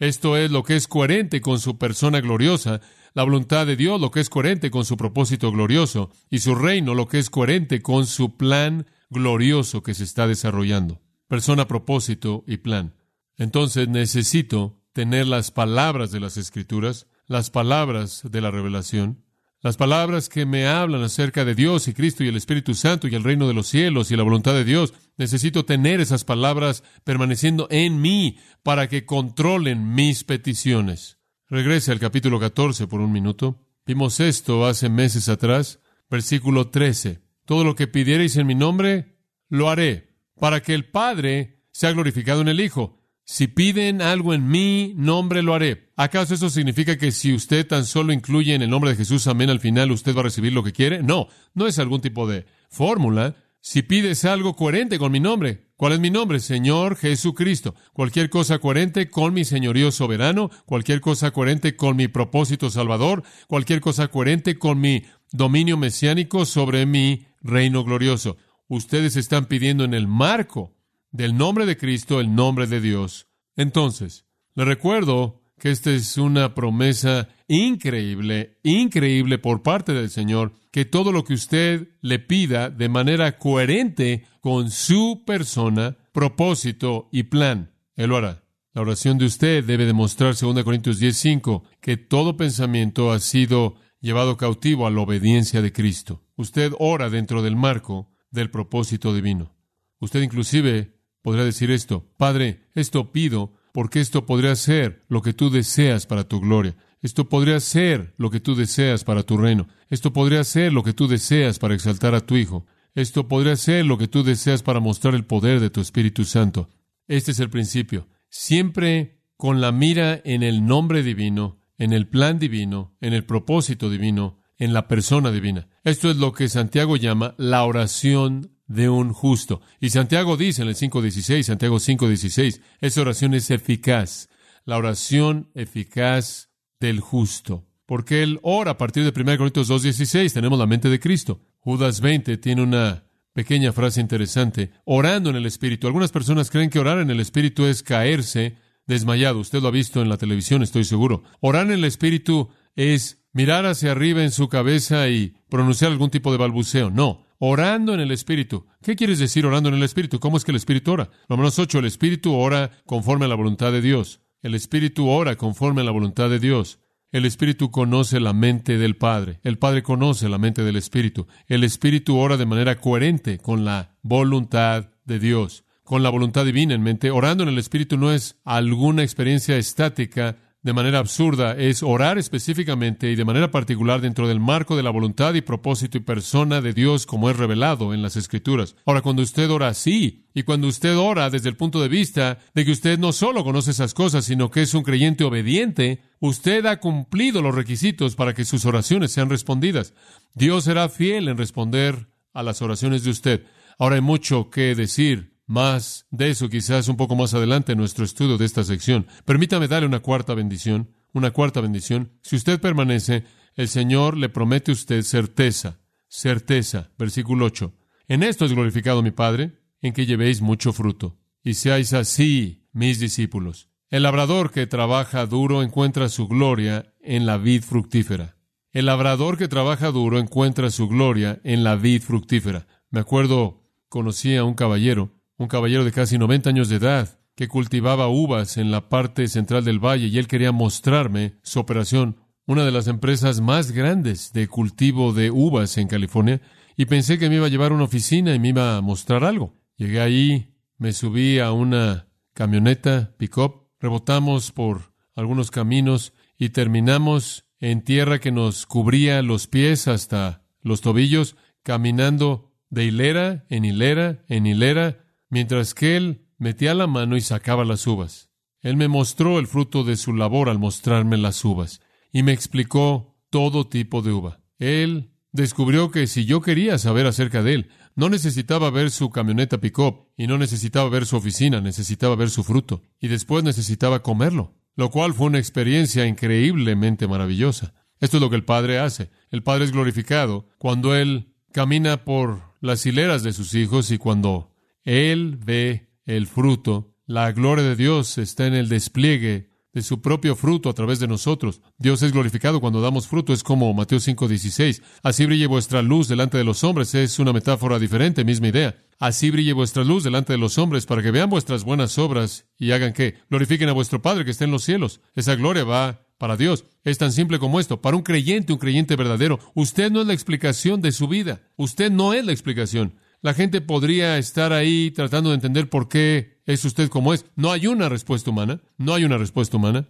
Esto 0.00 0.36
es 0.36 0.50
lo 0.50 0.64
que 0.64 0.74
es 0.74 0.88
coherente 0.88 1.40
con 1.40 1.60
su 1.60 1.78
persona 1.78 2.20
gloriosa, 2.20 2.80
la 3.14 3.22
voluntad 3.22 3.68
de 3.68 3.76
Dios 3.76 4.00
lo 4.00 4.10
que 4.10 4.18
es 4.18 4.28
coherente 4.28 4.72
con 4.72 4.84
su 4.84 4.96
propósito 4.96 5.52
glorioso 5.52 6.10
y 6.28 6.40
su 6.40 6.56
reino 6.56 6.96
lo 6.96 7.06
que 7.06 7.20
es 7.20 7.30
coherente 7.30 7.82
con 7.82 8.06
su 8.06 8.36
plan 8.36 8.84
glorioso 9.10 9.84
que 9.84 9.94
se 9.94 10.02
está 10.02 10.26
desarrollando. 10.26 11.00
Persona, 11.28 11.68
propósito 11.68 12.42
y 12.48 12.56
plan. 12.56 12.96
Entonces 13.36 13.88
necesito 13.88 14.80
tener 14.92 15.26
las 15.26 15.50
palabras 15.50 16.10
de 16.10 16.20
las 16.20 16.36
Escrituras, 16.36 17.06
las 17.26 17.50
palabras 17.50 18.22
de 18.24 18.40
la 18.40 18.50
revelación, 18.50 19.24
las 19.62 19.76
palabras 19.76 20.28
que 20.28 20.44
me 20.44 20.66
hablan 20.66 21.02
acerca 21.02 21.44
de 21.44 21.54
Dios 21.54 21.86
y 21.86 21.94
Cristo 21.94 22.24
y 22.24 22.28
el 22.28 22.36
Espíritu 22.36 22.74
Santo 22.74 23.06
y 23.06 23.14
el 23.14 23.22
reino 23.22 23.46
de 23.46 23.54
los 23.54 23.68
cielos 23.68 24.10
y 24.10 24.16
la 24.16 24.24
voluntad 24.24 24.54
de 24.54 24.64
Dios. 24.64 24.92
Necesito 25.16 25.64
tener 25.64 26.00
esas 26.00 26.24
palabras 26.24 26.82
permaneciendo 27.04 27.68
en 27.70 28.00
mí 28.00 28.38
para 28.64 28.88
que 28.88 29.06
controlen 29.06 29.94
mis 29.94 30.24
peticiones. 30.24 31.18
Regrese 31.48 31.92
al 31.92 32.00
capítulo 32.00 32.40
14 32.40 32.88
por 32.88 33.00
un 33.00 33.12
minuto. 33.12 33.60
Vimos 33.86 34.18
esto 34.18 34.66
hace 34.66 34.88
meses 34.88 35.28
atrás. 35.28 35.78
Versículo 36.10 36.68
13. 36.68 37.22
Todo 37.46 37.62
lo 37.62 37.76
que 37.76 37.86
pidiereis 37.86 38.36
en 38.36 38.46
mi 38.48 38.54
nombre, 38.54 39.16
lo 39.48 39.70
haré, 39.70 40.16
para 40.40 40.60
que 40.60 40.74
el 40.74 40.86
Padre 40.86 41.62
sea 41.70 41.92
glorificado 41.92 42.40
en 42.40 42.48
el 42.48 42.60
Hijo. 42.60 43.01
Si 43.32 43.46
piden 43.46 44.02
algo 44.02 44.34
en 44.34 44.46
mi 44.46 44.92
nombre, 44.94 45.42
lo 45.42 45.54
haré. 45.54 45.88
¿Acaso 45.96 46.34
eso 46.34 46.50
significa 46.50 46.98
que 46.98 47.12
si 47.12 47.32
usted 47.32 47.66
tan 47.66 47.86
solo 47.86 48.12
incluye 48.12 48.54
en 48.54 48.60
el 48.60 48.68
nombre 48.68 48.90
de 48.90 48.96
Jesús, 48.98 49.26
amén, 49.26 49.48
al 49.48 49.58
final 49.58 49.90
usted 49.90 50.14
va 50.14 50.20
a 50.20 50.24
recibir 50.24 50.52
lo 50.52 50.62
que 50.62 50.74
quiere? 50.74 51.02
No, 51.02 51.28
no 51.54 51.66
es 51.66 51.78
algún 51.78 52.02
tipo 52.02 52.28
de 52.28 52.44
fórmula. 52.68 53.34
Si 53.58 53.80
pides 53.80 54.26
algo 54.26 54.54
coherente 54.54 54.98
con 54.98 55.12
mi 55.12 55.18
nombre, 55.18 55.70
¿cuál 55.76 55.94
es 55.94 56.00
mi 56.00 56.10
nombre? 56.10 56.40
Señor 56.40 56.94
Jesucristo. 56.96 57.74
Cualquier 57.94 58.28
cosa 58.28 58.58
coherente 58.58 59.08
con 59.08 59.32
mi 59.32 59.46
señorío 59.46 59.92
soberano, 59.92 60.50
cualquier 60.66 61.00
cosa 61.00 61.30
coherente 61.30 61.74
con 61.74 61.96
mi 61.96 62.08
propósito 62.08 62.68
salvador, 62.68 63.22
cualquier 63.48 63.80
cosa 63.80 64.08
coherente 64.08 64.58
con 64.58 64.78
mi 64.78 65.04
dominio 65.30 65.78
mesiánico 65.78 66.44
sobre 66.44 66.84
mi 66.84 67.28
reino 67.40 67.82
glorioso. 67.82 68.36
Ustedes 68.68 69.16
están 69.16 69.46
pidiendo 69.46 69.84
en 69.84 69.94
el 69.94 70.06
marco 70.06 70.74
del 71.12 71.36
nombre 71.36 71.66
de 71.66 71.76
Cristo, 71.76 72.20
el 72.20 72.34
nombre 72.34 72.66
de 72.66 72.80
Dios. 72.80 73.28
Entonces, 73.56 74.26
le 74.54 74.64
recuerdo 74.64 75.42
que 75.58 75.70
esta 75.70 75.92
es 75.92 76.18
una 76.18 76.54
promesa 76.54 77.28
increíble, 77.46 78.58
increíble 78.64 79.38
por 79.38 79.62
parte 79.62 79.92
del 79.92 80.10
Señor, 80.10 80.54
que 80.72 80.84
todo 80.84 81.12
lo 81.12 81.22
que 81.22 81.34
usted 81.34 81.88
le 82.00 82.18
pida 82.18 82.70
de 82.70 82.88
manera 82.88 83.38
coherente 83.38 84.24
con 84.40 84.70
su 84.70 85.22
persona, 85.24 85.96
propósito 86.12 87.08
y 87.12 87.24
plan, 87.24 87.74
Él 87.94 88.10
lo 88.10 88.16
hará. 88.16 88.42
La 88.74 88.80
oración 88.80 89.18
de 89.18 89.26
usted 89.26 89.62
debe 89.62 89.84
demostrar, 89.84 90.34
2 90.34 90.64
Corintios 90.64 90.98
10:5, 90.98 91.62
que 91.80 91.98
todo 91.98 92.38
pensamiento 92.38 93.12
ha 93.12 93.20
sido 93.20 93.76
llevado 94.00 94.36
cautivo 94.36 94.86
a 94.86 94.90
la 94.90 95.02
obediencia 95.02 95.60
de 95.60 95.72
Cristo. 95.72 96.24
Usted 96.36 96.72
ora 96.78 97.10
dentro 97.10 97.42
del 97.42 97.54
marco 97.54 98.10
del 98.30 98.50
propósito 98.50 99.14
divino. 99.14 99.54
Usted 100.00 100.22
inclusive 100.22 100.91
podría 101.22 101.44
decir 101.44 101.70
esto, 101.70 102.06
Padre, 102.16 102.60
esto 102.74 103.12
pido 103.12 103.52
porque 103.72 104.00
esto 104.00 104.26
podría 104.26 104.54
ser 104.56 105.04
lo 105.08 105.22
que 105.22 105.32
tú 105.32 105.50
deseas 105.50 106.06
para 106.06 106.24
tu 106.24 106.40
gloria. 106.40 106.76
Esto 107.00 107.28
podría 107.28 107.58
ser 107.58 108.14
lo 108.16 108.30
que 108.30 108.40
tú 108.40 108.54
deseas 108.54 109.02
para 109.02 109.22
tu 109.22 109.36
reino. 109.36 109.66
Esto 109.88 110.12
podría 110.12 110.44
ser 110.44 110.72
lo 110.72 110.84
que 110.84 110.92
tú 110.92 111.08
deseas 111.08 111.58
para 111.58 111.74
exaltar 111.74 112.14
a 112.14 112.20
tu 112.20 112.36
Hijo. 112.36 112.66
Esto 112.94 113.26
podría 113.26 113.56
ser 113.56 113.86
lo 113.86 113.98
que 113.98 114.08
tú 114.08 114.22
deseas 114.22 114.62
para 114.62 114.78
mostrar 114.78 115.14
el 115.14 115.24
poder 115.24 115.60
de 115.60 115.70
tu 115.70 115.80
Espíritu 115.80 116.24
Santo. 116.24 116.68
Este 117.08 117.32
es 117.32 117.40
el 117.40 117.50
principio. 117.50 118.06
Siempre 118.28 119.18
con 119.36 119.60
la 119.60 119.72
mira 119.72 120.20
en 120.24 120.42
el 120.42 120.64
nombre 120.64 121.02
divino, 121.02 121.58
en 121.78 121.92
el 121.92 122.06
plan 122.06 122.38
divino, 122.38 122.94
en 123.00 123.14
el 123.14 123.24
propósito 123.24 123.90
divino, 123.90 124.38
en 124.58 124.72
la 124.72 124.86
persona 124.86 125.32
divina. 125.32 125.66
Esto 125.82 126.10
es 126.10 126.16
lo 126.18 126.32
que 126.32 126.48
Santiago 126.48 126.96
llama 126.96 127.34
la 127.38 127.64
oración 127.64 128.52
de 128.72 128.88
un 128.88 129.12
justo. 129.12 129.60
Y 129.80 129.90
Santiago 129.90 130.36
dice 130.36 130.62
en 130.62 130.68
el 130.68 130.74
5.16, 130.74 131.42
Santiago 131.42 131.76
5.16, 131.76 132.60
esa 132.80 133.00
oración 133.00 133.34
es 133.34 133.50
eficaz. 133.50 134.28
La 134.64 134.78
oración 134.78 135.50
eficaz 135.54 136.50
del 136.80 137.00
justo. 137.00 137.66
Porque 137.86 138.22
él 138.22 138.40
ora 138.42 138.72
a 138.72 138.78
partir 138.78 139.04
de 139.04 139.20
1 139.20 139.36
Corintios 139.36 139.70
2.16, 139.70 140.32
tenemos 140.32 140.58
la 140.58 140.66
mente 140.66 140.88
de 140.88 141.00
Cristo. 141.00 141.40
Judas 141.58 142.00
20 142.00 142.38
tiene 142.38 142.62
una 142.62 143.04
pequeña 143.34 143.72
frase 143.72 144.00
interesante, 144.00 144.70
orando 144.84 145.30
en 145.30 145.36
el 145.36 145.46
Espíritu. 145.46 145.86
Algunas 145.86 146.12
personas 146.12 146.50
creen 146.50 146.70
que 146.70 146.78
orar 146.78 146.98
en 146.98 147.10
el 147.10 147.20
Espíritu 147.20 147.66
es 147.66 147.82
caerse 147.82 148.56
desmayado. 148.86 149.40
Usted 149.40 149.60
lo 149.60 149.68
ha 149.68 149.72
visto 149.72 150.00
en 150.00 150.08
la 150.08 150.16
televisión, 150.16 150.62
estoy 150.62 150.84
seguro. 150.84 151.22
Orar 151.40 151.66
en 151.66 151.72
el 151.72 151.84
Espíritu 151.84 152.50
es 152.76 153.22
mirar 153.32 153.66
hacia 153.66 153.92
arriba 153.92 154.22
en 154.22 154.30
su 154.30 154.48
cabeza 154.48 155.08
y 155.08 155.34
pronunciar 155.48 155.90
algún 155.90 156.10
tipo 156.10 156.30
de 156.32 156.38
balbuceo. 156.38 156.90
No, 156.90 157.26
orando 157.44 157.92
en 157.92 157.98
el 157.98 158.12
Espíritu. 158.12 158.66
¿Qué 158.84 158.94
quieres 158.94 159.18
decir 159.18 159.44
orando 159.44 159.68
en 159.68 159.74
el 159.74 159.82
Espíritu? 159.82 160.20
¿Cómo 160.20 160.36
es 160.36 160.44
que 160.44 160.52
el 160.52 160.56
Espíritu 160.56 160.92
ora? 160.92 161.10
Número 161.28 161.48
8, 161.48 161.80
el 161.80 161.86
Espíritu 161.86 162.34
ora 162.34 162.70
conforme 162.86 163.24
a 163.24 163.28
la 163.28 163.34
voluntad 163.34 163.72
de 163.72 163.80
Dios. 163.80 164.20
El 164.42 164.54
Espíritu 164.54 165.08
ora 165.08 165.34
conforme 165.34 165.80
a 165.80 165.84
la 165.84 165.90
voluntad 165.90 166.30
de 166.30 166.38
Dios. 166.38 166.78
El 167.10 167.24
Espíritu 167.24 167.72
conoce 167.72 168.20
la 168.20 168.32
mente 168.32 168.78
del 168.78 168.94
Padre. 168.94 169.40
El 169.42 169.58
Padre 169.58 169.82
conoce 169.82 170.28
la 170.28 170.38
mente 170.38 170.62
del 170.62 170.76
Espíritu. 170.76 171.26
El 171.48 171.64
Espíritu 171.64 172.16
ora 172.16 172.36
de 172.36 172.46
manera 172.46 172.76
coherente 172.78 173.38
con 173.38 173.64
la 173.64 173.96
voluntad 174.02 174.90
de 175.04 175.18
Dios, 175.18 175.64
con 175.82 176.04
la 176.04 176.10
voluntad 176.10 176.44
divina 176.44 176.74
en 176.74 176.82
mente. 176.82 177.10
Orando 177.10 177.42
en 177.42 177.48
el 177.48 177.58
Espíritu 177.58 177.96
no 177.96 178.12
es 178.12 178.40
alguna 178.44 179.02
experiencia 179.02 179.56
estática 179.56 180.36
de 180.62 180.72
manera 180.72 181.00
absurda 181.00 181.56
es 181.56 181.82
orar 181.82 182.18
específicamente 182.18 183.10
y 183.10 183.16
de 183.16 183.24
manera 183.24 183.50
particular 183.50 184.00
dentro 184.00 184.28
del 184.28 184.38
marco 184.38 184.76
de 184.76 184.84
la 184.84 184.90
voluntad 184.90 185.34
y 185.34 185.40
propósito 185.40 185.98
y 185.98 186.02
persona 186.02 186.60
de 186.60 186.72
Dios 186.72 187.04
como 187.04 187.28
es 187.28 187.36
revelado 187.36 187.92
en 187.92 188.00
las 188.00 188.16
Escrituras. 188.16 188.76
Ahora, 188.86 189.00
cuando 189.00 189.22
usted 189.22 189.50
ora 189.50 189.68
así, 189.68 190.28
y 190.34 190.44
cuando 190.44 190.68
usted 190.68 190.96
ora 190.96 191.30
desde 191.30 191.48
el 191.48 191.56
punto 191.56 191.82
de 191.82 191.88
vista 191.88 192.38
de 192.54 192.64
que 192.64 192.70
usted 192.70 192.98
no 192.98 193.12
solo 193.12 193.42
conoce 193.42 193.72
esas 193.72 193.92
cosas, 193.92 194.24
sino 194.24 194.50
que 194.50 194.62
es 194.62 194.72
un 194.74 194.84
creyente 194.84 195.24
obediente, 195.24 196.00
usted 196.20 196.64
ha 196.66 196.78
cumplido 196.78 197.42
los 197.42 197.54
requisitos 197.54 198.14
para 198.14 198.32
que 198.32 198.44
sus 198.44 198.64
oraciones 198.64 199.10
sean 199.10 199.30
respondidas. 199.30 199.94
Dios 200.34 200.64
será 200.64 200.88
fiel 200.88 201.28
en 201.28 201.38
responder 201.38 202.08
a 202.32 202.42
las 202.42 202.62
oraciones 202.62 203.02
de 203.02 203.10
usted. 203.10 203.46
Ahora 203.78 203.96
hay 203.96 204.00
mucho 204.00 204.48
que 204.48 204.74
decir 204.74 205.31
más 205.52 206.06
de 206.10 206.30
eso 206.30 206.48
quizás 206.48 206.88
un 206.88 206.96
poco 206.96 207.14
más 207.14 207.34
adelante 207.34 207.72
en 207.72 207.78
nuestro 207.78 208.04
estudio 208.06 208.38
de 208.38 208.46
esta 208.46 208.64
sección. 208.64 209.06
Permítame 209.26 209.68
darle 209.68 209.86
una 209.86 210.00
cuarta 210.00 210.34
bendición, 210.34 210.90
una 211.12 211.30
cuarta 211.30 211.60
bendición. 211.60 212.12
Si 212.22 212.36
usted 212.36 212.58
permanece, 212.58 213.24
el 213.54 213.68
Señor 213.68 214.16
le 214.16 214.30
promete 214.30 214.70
a 214.70 214.74
usted 214.74 215.02
certeza, 215.02 215.78
certeza. 216.08 216.90
Versículo 216.98 217.44
8. 217.44 217.70
En 218.08 218.22
esto 218.22 218.46
es 218.46 218.52
glorificado 218.52 219.02
mi 219.02 219.10
Padre, 219.10 219.60
en 219.82 219.92
que 219.92 220.06
llevéis 220.06 220.40
mucho 220.40 220.72
fruto, 220.72 221.18
y 221.44 221.54
seáis 221.54 221.92
así 221.92 222.66
mis 222.72 222.98
discípulos. 222.98 223.68
El 223.90 224.04
labrador 224.04 224.52
que 224.52 224.66
trabaja 224.66 225.26
duro 225.26 225.62
encuentra 225.62 226.08
su 226.08 226.28
gloria 226.28 226.94
en 227.02 227.26
la 227.26 227.36
vid 227.36 227.62
fructífera. 227.62 228.38
El 228.72 228.86
labrador 228.86 229.36
que 229.36 229.48
trabaja 229.48 229.90
duro 229.90 230.18
encuentra 230.18 230.70
su 230.70 230.88
gloria 230.88 231.40
en 231.44 231.62
la 231.62 231.76
vid 231.76 232.00
fructífera. 232.00 232.66
Me 232.88 233.00
acuerdo, 233.00 233.68
conocí 233.90 234.34
a 234.34 234.44
un 234.44 234.54
caballero 234.54 235.21
un 235.42 235.48
caballero 235.48 235.84
de 235.84 235.92
casi 235.92 236.18
90 236.18 236.50
años 236.50 236.68
de 236.68 236.76
edad 236.76 237.18
que 237.34 237.48
cultivaba 237.48 238.08
uvas 238.08 238.56
en 238.56 238.70
la 238.70 238.88
parte 238.88 239.26
central 239.26 239.64
del 239.64 239.84
valle 239.84 240.06
y 240.06 240.18
él 240.18 240.28
quería 240.28 240.52
mostrarme 240.52 241.34
su 241.42 241.58
operación, 241.58 242.16
una 242.46 242.64
de 242.64 242.70
las 242.70 242.86
empresas 242.86 243.40
más 243.40 243.72
grandes 243.72 244.32
de 244.32 244.46
cultivo 244.46 245.12
de 245.12 245.30
uvas 245.30 245.78
en 245.78 245.88
California, 245.88 246.40
y 246.76 246.86
pensé 246.86 247.18
que 247.18 247.28
me 247.28 247.36
iba 247.36 247.46
a 247.46 247.48
llevar 247.48 247.72
a 247.72 247.74
una 247.74 247.84
oficina 247.84 248.34
y 248.34 248.38
me 248.38 248.50
iba 248.50 248.76
a 248.76 248.80
mostrar 248.80 249.24
algo. 249.24 249.54
Llegué 249.76 250.00
ahí, 250.00 250.54
me 250.78 250.92
subí 250.92 251.38
a 251.38 251.52
una 251.52 252.08
camioneta 252.34 253.14
pick-up, 253.18 253.68
rebotamos 253.80 254.52
por 254.52 254.94
algunos 255.14 255.50
caminos 255.50 256.12
y 256.38 256.50
terminamos 256.50 257.46
en 257.58 257.82
tierra 257.82 258.20
que 258.20 258.32
nos 258.32 258.66
cubría 258.66 259.22
los 259.22 259.46
pies 259.46 259.88
hasta 259.88 260.44
los 260.60 260.80
tobillos, 260.80 261.36
caminando 261.62 262.52
de 262.70 262.84
hilera 262.84 263.44
en 263.48 263.64
hilera 263.64 264.24
en 264.28 264.46
hilera 264.46 265.01
mientras 265.32 265.72
que 265.72 265.96
él 265.96 266.26
metía 266.36 266.74
la 266.74 266.86
mano 266.86 267.16
y 267.16 267.22
sacaba 267.22 267.64
las 267.64 267.86
uvas. 267.86 268.28
Él 268.60 268.76
me 268.76 268.86
mostró 268.86 269.38
el 269.38 269.46
fruto 269.46 269.82
de 269.82 269.96
su 269.96 270.12
labor 270.12 270.50
al 270.50 270.58
mostrarme 270.58 271.16
las 271.16 271.42
uvas 271.42 271.80
y 272.12 272.22
me 272.22 272.32
explicó 272.32 273.16
todo 273.30 273.66
tipo 273.66 274.02
de 274.02 274.12
uva. 274.12 274.40
Él 274.58 275.10
descubrió 275.32 275.90
que 275.90 276.06
si 276.06 276.26
yo 276.26 276.42
quería 276.42 276.76
saber 276.76 277.06
acerca 277.06 277.42
de 277.42 277.54
él, 277.54 277.70
no 277.96 278.10
necesitaba 278.10 278.70
ver 278.70 278.90
su 278.90 279.08
camioneta 279.08 279.58
pick-up 279.58 280.10
y 280.18 280.26
no 280.26 280.36
necesitaba 280.36 280.90
ver 280.90 281.06
su 281.06 281.16
oficina, 281.16 281.62
necesitaba 281.62 282.14
ver 282.14 282.28
su 282.28 282.44
fruto 282.44 282.82
y 283.00 283.08
después 283.08 283.42
necesitaba 283.42 284.02
comerlo, 284.02 284.54
lo 284.76 284.90
cual 284.90 285.14
fue 285.14 285.28
una 285.28 285.38
experiencia 285.38 286.04
increíblemente 286.04 287.08
maravillosa. 287.08 287.72
Esto 288.00 288.18
es 288.18 288.20
lo 288.20 288.28
que 288.28 288.36
el 288.36 288.44
Padre 288.44 288.80
hace. 288.80 289.10
El 289.30 289.42
Padre 289.42 289.64
es 289.64 289.72
glorificado 289.72 290.46
cuando 290.58 290.94
Él 290.94 291.32
camina 291.52 292.04
por 292.04 292.52
las 292.60 292.84
hileras 292.84 293.22
de 293.22 293.32
sus 293.32 293.54
hijos 293.54 293.90
y 293.90 293.96
cuando 293.96 294.51
él 294.84 295.38
ve 295.44 295.88
el 296.04 296.26
fruto. 296.26 296.94
La 297.06 297.32
gloria 297.32 297.64
de 297.64 297.76
Dios 297.76 298.18
está 298.18 298.46
en 298.46 298.54
el 298.54 298.68
despliegue 298.68 299.50
de 299.72 299.82
su 299.82 300.02
propio 300.02 300.36
fruto 300.36 300.68
a 300.68 300.74
través 300.74 300.98
de 301.00 301.08
nosotros. 301.08 301.62
Dios 301.78 302.02
es 302.02 302.12
glorificado 302.12 302.60
cuando 302.60 302.80
damos 302.80 303.08
fruto, 303.08 303.32
es 303.32 303.42
como 303.42 303.72
Mateo 303.72 304.00
5:16. 304.00 304.82
Así 305.02 305.26
brille 305.26 305.46
vuestra 305.46 305.82
luz 305.82 306.08
delante 306.08 306.38
de 306.38 306.44
los 306.44 306.62
hombres, 306.62 306.94
es 306.94 307.18
una 307.18 307.32
metáfora 307.32 307.78
diferente, 307.78 308.24
misma 308.24 308.48
idea. 308.48 308.76
Así 308.98 309.30
brille 309.30 309.52
vuestra 309.52 309.82
luz 309.82 310.04
delante 310.04 310.32
de 310.32 310.38
los 310.38 310.58
hombres 310.58 310.86
para 310.86 311.02
que 311.02 311.10
vean 311.10 311.30
vuestras 311.30 311.64
buenas 311.64 311.98
obras 311.98 312.46
y 312.58 312.72
hagan 312.72 312.92
que 312.92 313.16
glorifiquen 313.30 313.68
a 313.68 313.72
vuestro 313.72 314.02
Padre 314.02 314.24
que 314.24 314.30
está 314.30 314.44
en 314.44 314.52
los 314.52 314.62
cielos. 314.62 315.00
Esa 315.14 315.34
gloria 315.34 315.64
va 315.64 316.06
para 316.18 316.36
Dios. 316.36 316.66
Es 316.84 316.98
tan 316.98 317.10
simple 317.10 317.40
como 317.40 317.58
esto. 317.58 317.80
Para 317.80 317.96
un 317.96 318.04
creyente, 318.04 318.52
un 318.52 318.58
creyente 318.60 318.94
verdadero, 318.94 319.40
usted 319.54 319.90
no 319.90 320.02
es 320.02 320.06
la 320.06 320.12
explicación 320.12 320.80
de 320.80 320.92
su 320.92 321.08
vida. 321.08 321.42
Usted 321.56 321.90
no 321.90 322.12
es 322.12 322.24
la 322.24 322.30
explicación. 322.30 322.94
La 323.22 323.34
gente 323.34 323.60
podría 323.60 324.18
estar 324.18 324.52
ahí 324.52 324.90
tratando 324.90 325.30
de 325.30 325.36
entender 325.36 325.68
por 325.70 325.88
qué 325.88 326.42
es 326.44 326.64
usted 326.64 326.88
como 326.88 327.14
es. 327.14 327.24
No 327.36 327.52
hay 327.52 327.68
una 327.68 327.88
respuesta 327.88 328.30
humana. 328.30 328.60
No 328.78 328.94
hay 328.94 329.04
una 329.04 329.16
respuesta 329.16 329.56
humana. 329.56 329.88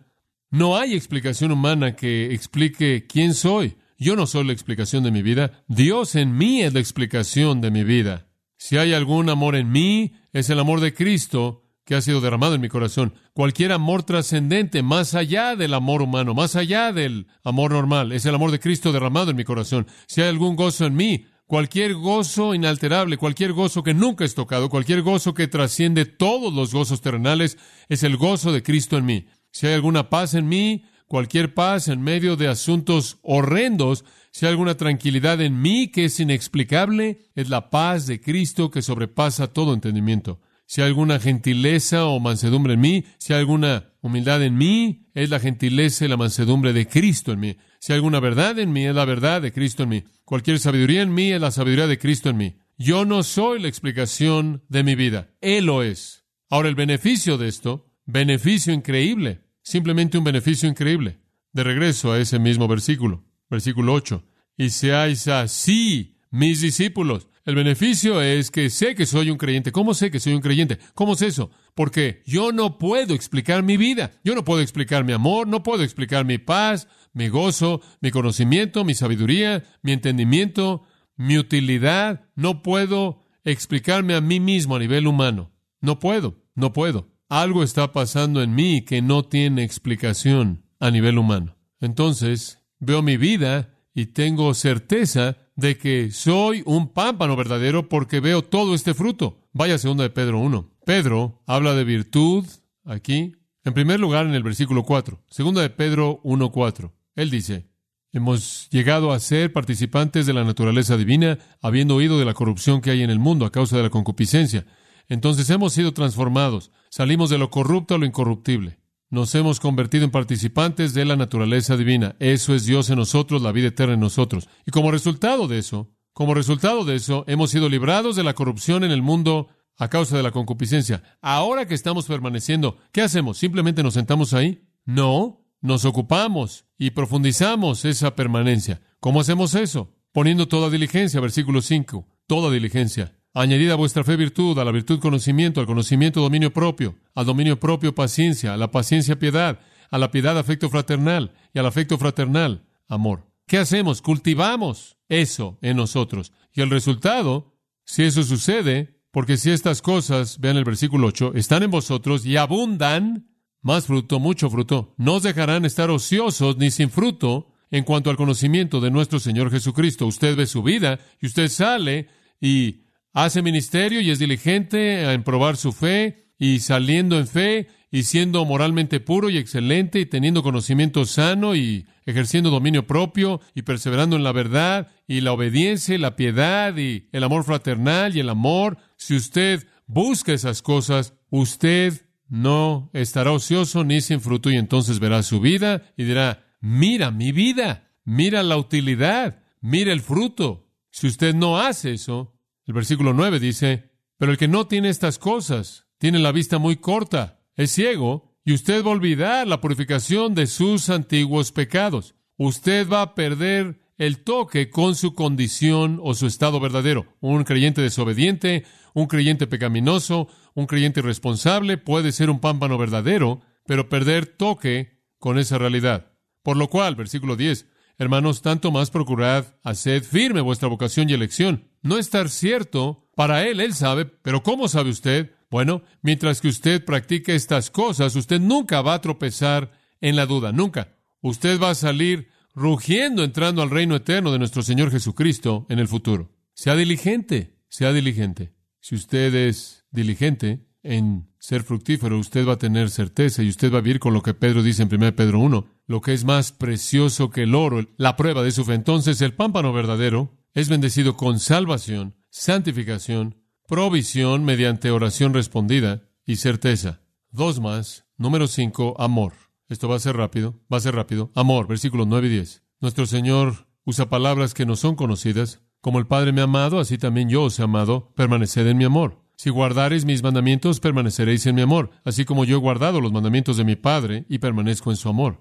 No 0.50 0.76
hay 0.76 0.94
explicación 0.94 1.50
humana 1.50 1.96
que 1.96 2.34
explique 2.34 3.06
quién 3.06 3.32
soy. 3.32 3.76
Yo 3.96 4.16
no 4.16 4.26
soy 4.26 4.44
la 4.44 4.52
explicación 4.52 5.02
de 5.02 5.10
mi 5.10 5.22
vida. 5.22 5.64
Dios 5.66 6.14
en 6.14 6.36
mí 6.36 6.60
es 6.60 6.74
la 6.74 6.80
explicación 6.80 7.62
de 7.62 7.70
mi 7.70 7.84
vida. 7.84 8.28
Si 8.58 8.76
hay 8.76 8.92
algún 8.92 9.30
amor 9.30 9.56
en 9.56 9.72
mí, 9.72 10.12
es 10.34 10.50
el 10.50 10.60
amor 10.60 10.80
de 10.80 10.92
Cristo 10.92 11.62
que 11.86 11.94
ha 11.94 12.02
sido 12.02 12.20
derramado 12.20 12.54
en 12.54 12.60
mi 12.60 12.68
corazón. 12.68 13.14
Cualquier 13.32 13.72
amor 13.72 14.02
trascendente, 14.02 14.82
más 14.82 15.14
allá 15.14 15.56
del 15.56 15.72
amor 15.72 16.02
humano, 16.02 16.34
más 16.34 16.54
allá 16.54 16.92
del 16.92 17.28
amor 17.44 17.72
normal, 17.72 18.12
es 18.12 18.26
el 18.26 18.34
amor 18.34 18.50
de 18.50 18.60
Cristo 18.60 18.92
derramado 18.92 19.30
en 19.30 19.36
mi 19.36 19.44
corazón. 19.44 19.86
Si 20.06 20.20
hay 20.20 20.28
algún 20.28 20.54
gozo 20.54 20.84
en 20.84 20.94
mí, 20.94 21.26
Cualquier 21.52 21.92
gozo 21.92 22.54
inalterable, 22.54 23.18
cualquier 23.18 23.52
gozo 23.52 23.82
que 23.82 23.92
nunca 23.92 24.24
es 24.24 24.34
tocado, 24.34 24.70
cualquier 24.70 25.02
gozo 25.02 25.34
que 25.34 25.48
trasciende 25.48 26.06
todos 26.06 26.50
los 26.50 26.72
gozos 26.72 27.02
terrenales, 27.02 27.58
es 27.90 28.04
el 28.04 28.16
gozo 28.16 28.54
de 28.54 28.62
Cristo 28.62 28.96
en 28.96 29.04
mí. 29.04 29.26
Si 29.50 29.66
hay 29.66 29.74
alguna 29.74 30.08
paz 30.08 30.32
en 30.32 30.48
mí, 30.48 30.86
cualquier 31.06 31.52
paz 31.52 31.88
en 31.88 32.00
medio 32.00 32.36
de 32.36 32.48
asuntos 32.48 33.18
horrendos, 33.20 34.06
si 34.30 34.46
hay 34.46 34.52
alguna 34.52 34.78
tranquilidad 34.78 35.42
en 35.42 35.60
mí 35.60 35.88
que 35.88 36.06
es 36.06 36.18
inexplicable, 36.20 37.26
es 37.34 37.50
la 37.50 37.68
paz 37.68 38.06
de 38.06 38.22
Cristo 38.22 38.70
que 38.70 38.80
sobrepasa 38.80 39.48
todo 39.48 39.74
entendimiento. 39.74 40.40
Si 40.64 40.80
hay 40.80 40.86
alguna 40.86 41.20
gentileza 41.20 42.06
o 42.06 42.18
mansedumbre 42.18 42.72
en 42.72 42.80
mí, 42.80 43.04
si 43.18 43.34
hay 43.34 43.40
alguna 43.40 43.92
humildad 44.00 44.42
en 44.42 44.56
mí 44.56 45.10
es 45.12 45.28
la 45.28 45.38
gentileza 45.38 46.06
y 46.06 46.08
la 46.08 46.16
mansedumbre 46.16 46.72
de 46.72 46.88
Cristo 46.88 47.32
en 47.32 47.40
mí. 47.40 47.56
Si 47.82 47.92
alguna 47.92 48.20
verdad 48.20 48.60
en 48.60 48.72
mí, 48.72 48.86
es 48.86 48.94
la 48.94 49.04
verdad 49.04 49.42
de 49.42 49.50
Cristo 49.50 49.82
en 49.82 49.88
mí. 49.88 50.04
Cualquier 50.24 50.60
sabiduría 50.60 51.02
en 51.02 51.12
mí 51.12 51.32
es 51.32 51.40
la 51.40 51.50
sabiduría 51.50 51.88
de 51.88 51.98
Cristo 51.98 52.30
en 52.30 52.36
mí. 52.36 52.54
Yo 52.78 53.04
no 53.04 53.24
soy 53.24 53.58
la 53.58 53.66
explicación 53.66 54.62
de 54.68 54.84
mi 54.84 54.94
vida. 54.94 55.34
Él 55.40 55.64
lo 55.66 55.82
es. 55.82 56.24
Ahora, 56.48 56.68
el 56.68 56.76
beneficio 56.76 57.38
de 57.38 57.48
esto, 57.48 57.92
beneficio 58.06 58.72
increíble, 58.72 59.40
simplemente 59.64 60.16
un 60.16 60.22
beneficio 60.22 60.68
increíble. 60.68 61.18
De 61.52 61.64
regreso 61.64 62.12
a 62.12 62.20
ese 62.20 62.38
mismo 62.38 62.68
versículo, 62.68 63.24
versículo 63.50 63.94
8. 63.94 64.24
Y 64.58 64.70
seáis 64.70 65.26
así 65.26 66.20
mis 66.30 66.60
discípulos. 66.60 67.26
El 67.44 67.56
beneficio 67.56 68.22
es 68.22 68.52
que 68.52 68.70
sé 68.70 68.94
que 68.94 69.04
soy 69.04 69.28
un 69.30 69.36
creyente. 69.36 69.72
¿Cómo 69.72 69.94
sé 69.94 70.12
que 70.12 70.20
soy 70.20 70.34
un 70.34 70.40
creyente? 70.40 70.78
¿Cómo 70.94 71.14
es 71.14 71.22
eso? 71.22 71.50
Porque 71.74 72.22
yo 72.24 72.52
no 72.52 72.78
puedo 72.78 73.14
explicar 73.14 73.64
mi 73.64 73.76
vida. 73.76 74.12
Yo 74.22 74.36
no 74.36 74.44
puedo 74.44 74.60
explicar 74.60 75.02
mi 75.02 75.12
amor, 75.12 75.48
no 75.48 75.64
puedo 75.64 75.82
explicar 75.82 76.24
mi 76.24 76.38
paz, 76.38 76.86
mi 77.12 77.28
gozo, 77.28 77.80
mi 78.00 78.12
conocimiento, 78.12 78.84
mi 78.84 78.94
sabiduría, 78.94 79.64
mi 79.82 79.90
entendimiento, 79.90 80.84
mi 81.16 81.36
utilidad. 81.36 82.28
No 82.36 82.62
puedo 82.62 83.24
explicarme 83.42 84.14
a 84.14 84.20
mí 84.20 84.38
mismo 84.38 84.76
a 84.76 84.78
nivel 84.78 85.08
humano. 85.08 85.50
No 85.80 85.98
puedo, 85.98 86.44
no 86.54 86.72
puedo. 86.72 87.08
Algo 87.28 87.64
está 87.64 87.92
pasando 87.92 88.40
en 88.42 88.54
mí 88.54 88.82
que 88.82 89.02
no 89.02 89.24
tiene 89.24 89.64
explicación 89.64 90.64
a 90.78 90.92
nivel 90.92 91.18
humano. 91.18 91.56
Entonces, 91.80 92.60
veo 92.78 93.02
mi 93.02 93.16
vida 93.16 93.74
y 93.94 94.06
tengo 94.06 94.54
certeza 94.54 95.41
de 95.56 95.78
que 95.78 96.10
soy 96.10 96.62
un 96.66 96.88
pámpano 96.88 97.36
verdadero 97.36 97.88
porque 97.88 98.20
veo 98.20 98.42
todo 98.42 98.74
este 98.74 98.94
fruto. 98.94 99.38
Vaya 99.52 99.78
segunda 99.78 100.02
de 100.04 100.10
Pedro 100.10 100.38
1. 100.40 100.70
Pedro 100.84 101.42
habla 101.46 101.74
de 101.74 101.84
virtud 101.84 102.44
aquí. 102.84 103.32
En 103.64 103.74
primer 103.74 104.00
lugar, 104.00 104.26
en 104.26 104.34
el 104.34 104.42
versículo 104.42 104.82
4. 104.82 105.22
Segunda 105.28 105.62
de 105.62 105.70
Pedro 105.70 106.20
1.4. 106.24 106.90
Él 107.14 107.30
dice, 107.30 107.72
Hemos 108.14 108.68
llegado 108.70 109.10
a 109.10 109.20
ser 109.20 109.54
participantes 109.54 110.26
de 110.26 110.34
la 110.34 110.44
naturaleza 110.44 110.98
divina, 110.98 111.38
habiendo 111.62 111.96
oído 111.96 112.18
de 112.18 112.26
la 112.26 112.34
corrupción 112.34 112.82
que 112.82 112.90
hay 112.90 113.02
en 113.02 113.08
el 113.08 113.18
mundo 113.18 113.46
a 113.46 113.52
causa 113.52 113.78
de 113.78 113.84
la 113.84 113.90
concupiscencia. 113.90 114.66
Entonces 115.08 115.48
hemos 115.48 115.72
sido 115.72 115.94
transformados, 115.94 116.72
salimos 116.90 117.30
de 117.30 117.38
lo 117.38 117.50
corrupto 117.50 117.94
a 117.94 117.98
lo 117.98 118.04
incorruptible. 118.04 118.81
Nos 119.12 119.34
hemos 119.34 119.60
convertido 119.60 120.06
en 120.06 120.10
participantes 120.10 120.94
de 120.94 121.04
la 121.04 121.16
naturaleza 121.16 121.76
divina. 121.76 122.16
Eso 122.18 122.54
es 122.54 122.64
Dios 122.64 122.88
en 122.88 122.96
nosotros, 122.96 123.42
la 123.42 123.52
vida 123.52 123.68
eterna 123.68 123.92
en 123.92 124.00
nosotros. 124.00 124.48
Y 124.64 124.70
como 124.70 124.90
resultado 124.90 125.48
de 125.48 125.58
eso, 125.58 125.90
como 126.14 126.32
resultado 126.32 126.86
de 126.86 126.94
eso, 126.94 127.22
hemos 127.28 127.50
sido 127.50 127.68
librados 127.68 128.16
de 128.16 128.22
la 128.22 128.32
corrupción 128.32 128.84
en 128.84 128.90
el 128.90 129.02
mundo 129.02 129.48
a 129.76 129.88
causa 129.88 130.16
de 130.16 130.22
la 130.22 130.30
concupiscencia. 130.30 131.02
Ahora 131.20 131.66
que 131.66 131.74
estamos 131.74 132.06
permaneciendo, 132.06 132.78
¿qué 132.90 133.02
hacemos? 133.02 133.36
¿Simplemente 133.36 133.82
nos 133.82 133.92
sentamos 133.92 134.32
ahí? 134.32 134.66
No, 134.86 135.44
nos 135.60 135.84
ocupamos 135.84 136.64
y 136.78 136.92
profundizamos 136.92 137.84
esa 137.84 138.16
permanencia. 138.16 138.80
¿Cómo 138.98 139.20
hacemos 139.20 139.54
eso? 139.54 139.94
Poniendo 140.12 140.48
toda 140.48 140.70
diligencia, 140.70 141.20
versículo 141.20 141.60
5, 141.60 142.08
toda 142.26 142.50
diligencia. 142.50 143.14
Añadida 143.34 143.72
a 143.72 143.76
vuestra 143.76 144.04
fe 144.04 144.16
virtud, 144.16 144.58
a 144.58 144.64
la 144.64 144.72
virtud 144.72 145.00
conocimiento, 145.00 145.60
al 145.60 145.66
conocimiento 145.66 146.20
dominio 146.20 146.52
propio, 146.52 146.96
al 147.14 147.24
dominio 147.24 147.58
propio 147.58 147.94
paciencia, 147.94 148.52
a 148.52 148.56
la 148.58 148.70
paciencia 148.70 149.18
piedad, 149.18 149.60
a 149.90 149.98
la 149.98 150.10
piedad 150.10 150.38
afecto 150.38 150.68
fraternal 150.68 151.32
y 151.54 151.58
al 151.58 151.66
afecto 151.66 151.96
fraternal 151.96 152.66
amor. 152.88 153.26
¿Qué 153.46 153.58
hacemos? 153.58 154.02
Cultivamos 154.02 154.98
eso 155.08 155.58
en 155.62 155.76
nosotros. 155.76 156.32
Y 156.52 156.60
el 156.60 156.70
resultado, 156.70 157.56
si 157.84 158.02
eso 158.02 158.22
sucede, 158.22 159.00
porque 159.10 159.36
si 159.36 159.50
estas 159.50 159.82
cosas, 159.82 160.38
vean 160.40 160.56
el 160.56 160.64
versículo 160.64 161.08
8, 161.08 161.32
están 161.34 161.62
en 161.62 161.70
vosotros 161.70 162.26
y 162.26 162.36
abundan, 162.36 163.28
más 163.62 163.86
fruto, 163.86 164.18
mucho 164.18 164.50
fruto, 164.50 164.94
no 164.98 165.14
os 165.14 165.22
dejarán 165.22 165.64
estar 165.64 165.90
ociosos 165.90 166.56
ni 166.58 166.70
sin 166.70 166.90
fruto 166.90 167.48
en 167.70 167.84
cuanto 167.84 168.10
al 168.10 168.16
conocimiento 168.16 168.80
de 168.80 168.90
nuestro 168.90 169.20
Señor 169.20 169.50
Jesucristo. 169.50 170.06
Usted 170.06 170.36
ve 170.36 170.46
su 170.46 170.62
vida 170.62 170.98
y 171.20 171.26
usted 171.26 171.48
sale 171.48 172.08
y 172.40 172.81
hace 173.12 173.42
ministerio 173.42 174.00
y 174.00 174.10
es 174.10 174.18
diligente 174.18 175.12
en 175.12 175.22
probar 175.22 175.56
su 175.56 175.72
fe 175.72 176.32
y 176.38 176.60
saliendo 176.60 177.18
en 177.18 177.26
fe 177.26 177.68
y 177.90 178.04
siendo 178.04 178.44
moralmente 178.44 179.00
puro 179.00 179.28
y 179.28 179.36
excelente 179.36 180.00
y 180.00 180.06
teniendo 180.06 180.42
conocimiento 180.42 181.04
sano 181.04 181.54
y 181.54 181.86
ejerciendo 182.06 182.50
dominio 182.50 182.86
propio 182.86 183.40
y 183.54 183.62
perseverando 183.62 184.16
en 184.16 184.24
la 184.24 184.32
verdad 184.32 184.88
y 185.06 185.20
la 185.20 185.32
obediencia 185.32 185.94
y 185.94 185.98
la 185.98 186.16
piedad 186.16 186.76
y 186.76 187.08
el 187.12 187.22
amor 187.22 187.44
fraternal 187.44 188.16
y 188.16 188.20
el 188.20 188.30
amor, 188.30 188.78
si 188.96 189.14
usted 189.14 189.66
busca 189.86 190.32
esas 190.32 190.62
cosas, 190.62 191.14
usted 191.30 192.06
no 192.28 192.90
estará 192.94 193.30
ocioso 193.30 193.84
ni 193.84 194.00
sin 194.00 194.20
fruto 194.20 194.50
y 194.50 194.56
entonces 194.56 195.00
verá 195.00 195.22
su 195.22 195.38
vida 195.38 195.82
y 195.96 196.04
dirá, 196.04 196.46
mira 196.60 197.10
mi 197.10 197.30
vida, 197.30 197.90
mira 198.04 198.42
la 198.42 198.56
utilidad, 198.56 199.42
mira 199.60 199.92
el 199.92 200.00
fruto. 200.00 200.70
Si 200.90 201.06
usted 201.06 201.34
no 201.34 201.58
hace 201.58 201.92
eso, 201.92 202.31
el 202.66 202.74
versículo 202.74 203.12
9 203.12 203.40
dice, 203.40 203.90
pero 204.18 204.32
el 204.32 204.38
que 204.38 204.48
no 204.48 204.66
tiene 204.66 204.88
estas 204.88 205.18
cosas 205.18 205.86
tiene 205.98 206.18
la 206.18 206.32
vista 206.32 206.58
muy 206.58 206.76
corta, 206.76 207.40
es 207.56 207.72
ciego, 207.72 208.32
y 208.44 208.52
usted 208.54 208.84
va 208.84 208.88
a 208.88 208.94
olvidar 208.94 209.46
la 209.46 209.60
purificación 209.60 210.34
de 210.34 210.46
sus 210.46 210.90
antiguos 210.90 211.52
pecados. 211.52 212.14
Usted 212.36 212.88
va 212.88 213.02
a 213.02 213.14
perder 213.14 213.80
el 213.98 214.24
toque 214.24 214.68
con 214.68 214.96
su 214.96 215.14
condición 215.14 216.00
o 216.02 216.14
su 216.14 216.26
estado 216.26 216.58
verdadero. 216.58 217.06
Un 217.20 217.44
creyente 217.44 217.82
desobediente, 217.82 218.64
un 218.94 219.06
creyente 219.06 219.46
pecaminoso, 219.46 220.28
un 220.54 220.66
creyente 220.66 221.00
irresponsable 221.00 221.78
puede 221.78 222.10
ser 222.10 222.30
un 222.30 222.40
pámpano 222.40 222.78
verdadero, 222.78 223.42
pero 223.64 223.88
perder 223.88 224.26
toque 224.26 225.00
con 225.18 225.38
esa 225.38 225.58
realidad. 225.58 226.12
Por 226.42 226.56
lo 226.56 226.68
cual, 226.68 226.96
versículo 226.96 227.36
10, 227.36 227.66
hermanos, 227.98 228.42
tanto 228.42 228.70
más 228.70 228.90
procurad, 228.90 229.46
haced 229.62 230.04
firme 230.04 230.40
vuestra 230.40 230.68
vocación 230.68 231.08
y 231.08 231.14
elección 231.14 231.72
no 231.82 231.98
estar 231.98 232.30
cierto. 232.30 233.08
Para 233.14 233.46
él, 233.46 233.60
él 233.60 233.74
sabe, 233.74 234.06
pero 234.06 234.42
¿cómo 234.42 234.68
sabe 234.68 234.90
usted? 234.90 235.32
Bueno, 235.50 235.82
mientras 236.00 236.40
que 236.40 236.48
usted 236.48 236.82
practique 236.82 237.34
estas 237.34 237.70
cosas, 237.70 238.16
usted 238.16 238.40
nunca 238.40 238.80
va 238.80 238.94
a 238.94 239.00
tropezar 239.00 239.72
en 240.00 240.16
la 240.16 240.24
duda, 240.24 240.50
nunca. 240.50 240.96
Usted 241.20 241.60
va 241.60 241.70
a 241.70 241.74
salir 241.74 242.28
rugiendo 242.54 243.22
entrando 243.22 243.60
al 243.62 243.70
reino 243.70 243.96
eterno 243.96 244.32
de 244.32 244.38
nuestro 244.38 244.62
Señor 244.62 244.90
Jesucristo 244.90 245.66
en 245.68 245.78
el 245.78 245.88
futuro. 245.88 246.32
Sea 246.54 246.74
diligente, 246.74 247.58
sea 247.68 247.92
diligente. 247.92 248.54
Si 248.80 248.94
usted 248.94 249.34
es 249.34 249.84
diligente 249.90 250.66
en 250.82 251.28
ser 251.38 251.62
fructífero, 251.62 252.18
usted 252.18 252.46
va 252.46 252.54
a 252.54 252.58
tener 252.58 252.90
certeza 252.90 253.42
y 253.42 253.48
usted 253.48 253.72
va 253.72 253.78
a 253.78 253.82
vivir 253.82 254.00
con 254.00 254.14
lo 254.14 254.22
que 254.22 254.34
Pedro 254.34 254.62
dice 254.62 254.82
en 254.82 254.92
1 254.92 255.14
Pedro 255.14 255.38
1, 255.38 255.66
lo 255.86 256.00
que 256.00 256.12
es 256.12 256.24
más 256.24 256.52
precioso 256.52 257.30
que 257.30 257.42
el 257.42 257.54
oro, 257.54 257.86
la 257.96 258.16
prueba 258.16 258.42
de 258.42 258.52
su 258.52 258.64
fe. 258.64 258.74
Entonces, 258.74 259.20
el 259.20 259.34
pámpano 259.34 259.72
verdadero 259.72 260.30
es 260.54 260.68
bendecido 260.68 261.16
con 261.16 261.38
salvación, 261.38 262.16
santificación, 262.30 263.36
provisión 263.66 264.44
mediante 264.44 264.90
oración 264.90 265.34
respondida 265.34 266.08
y 266.26 266.36
certeza. 266.36 267.00
Dos 267.30 267.60
más. 267.60 268.06
Número 268.16 268.46
cinco, 268.46 268.94
amor. 268.98 269.32
Esto 269.68 269.88
va 269.88 269.96
a 269.96 270.00
ser 270.00 270.16
rápido, 270.16 270.60
va 270.72 270.76
a 270.76 270.80
ser 270.80 270.94
rápido. 270.94 271.30
Amor, 271.34 271.66
versículos 271.66 272.06
nueve 272.06 272.26
y 272.26 272.30
diez. 272.30 272.62
Nuestro 272.80 273.06
Señor 273.06 273.66
usa 273.84 274.10
palabras 274.10 274.54
que 274.54 274.66
no 274.66 274.76
son 274.76 274.96
conocidas. 274.96 275.62
Como 275.80 275.98
el 275.98 276.06
Padre 276.06 276.32
me 276.32 276.42
ha 276.42 276.44
amado, 276.44 276.78
así 276.78 276.98
también 276.98 277.28
yo 277.28 277.44
os 277.44 277.58
he 277.58 277.62
amado. 277.62 278.12
Permaneced 278.14 278.66
en 278.66 278.76
mi 278.76 278.84
amor. 278.84 279.22
Si 279.36 279.50
guardareis 279.50 280.04
mis 280.04 280.22
mandamientos, 280.22 280.78
permaneceréis 280.78 281.46
en 281.46 281.56
mi 281.56 281.62
amor, 281.62 281.90
así 282.04 282.24
como 282.24 282.44
yo 282.44 282.56
he 282.56 282.60
guardado 282.60 283.00
los 283.00 283.12
mandamientos 283.12 283.56
de 283.56 283.64
mi 283.64 283.74
Padre 283.74 284.24
y 284.28 284.38
permanezco 284.38 284.90
en 284.90 284.96
su 284.96 285.08
amor. 285.08 285.40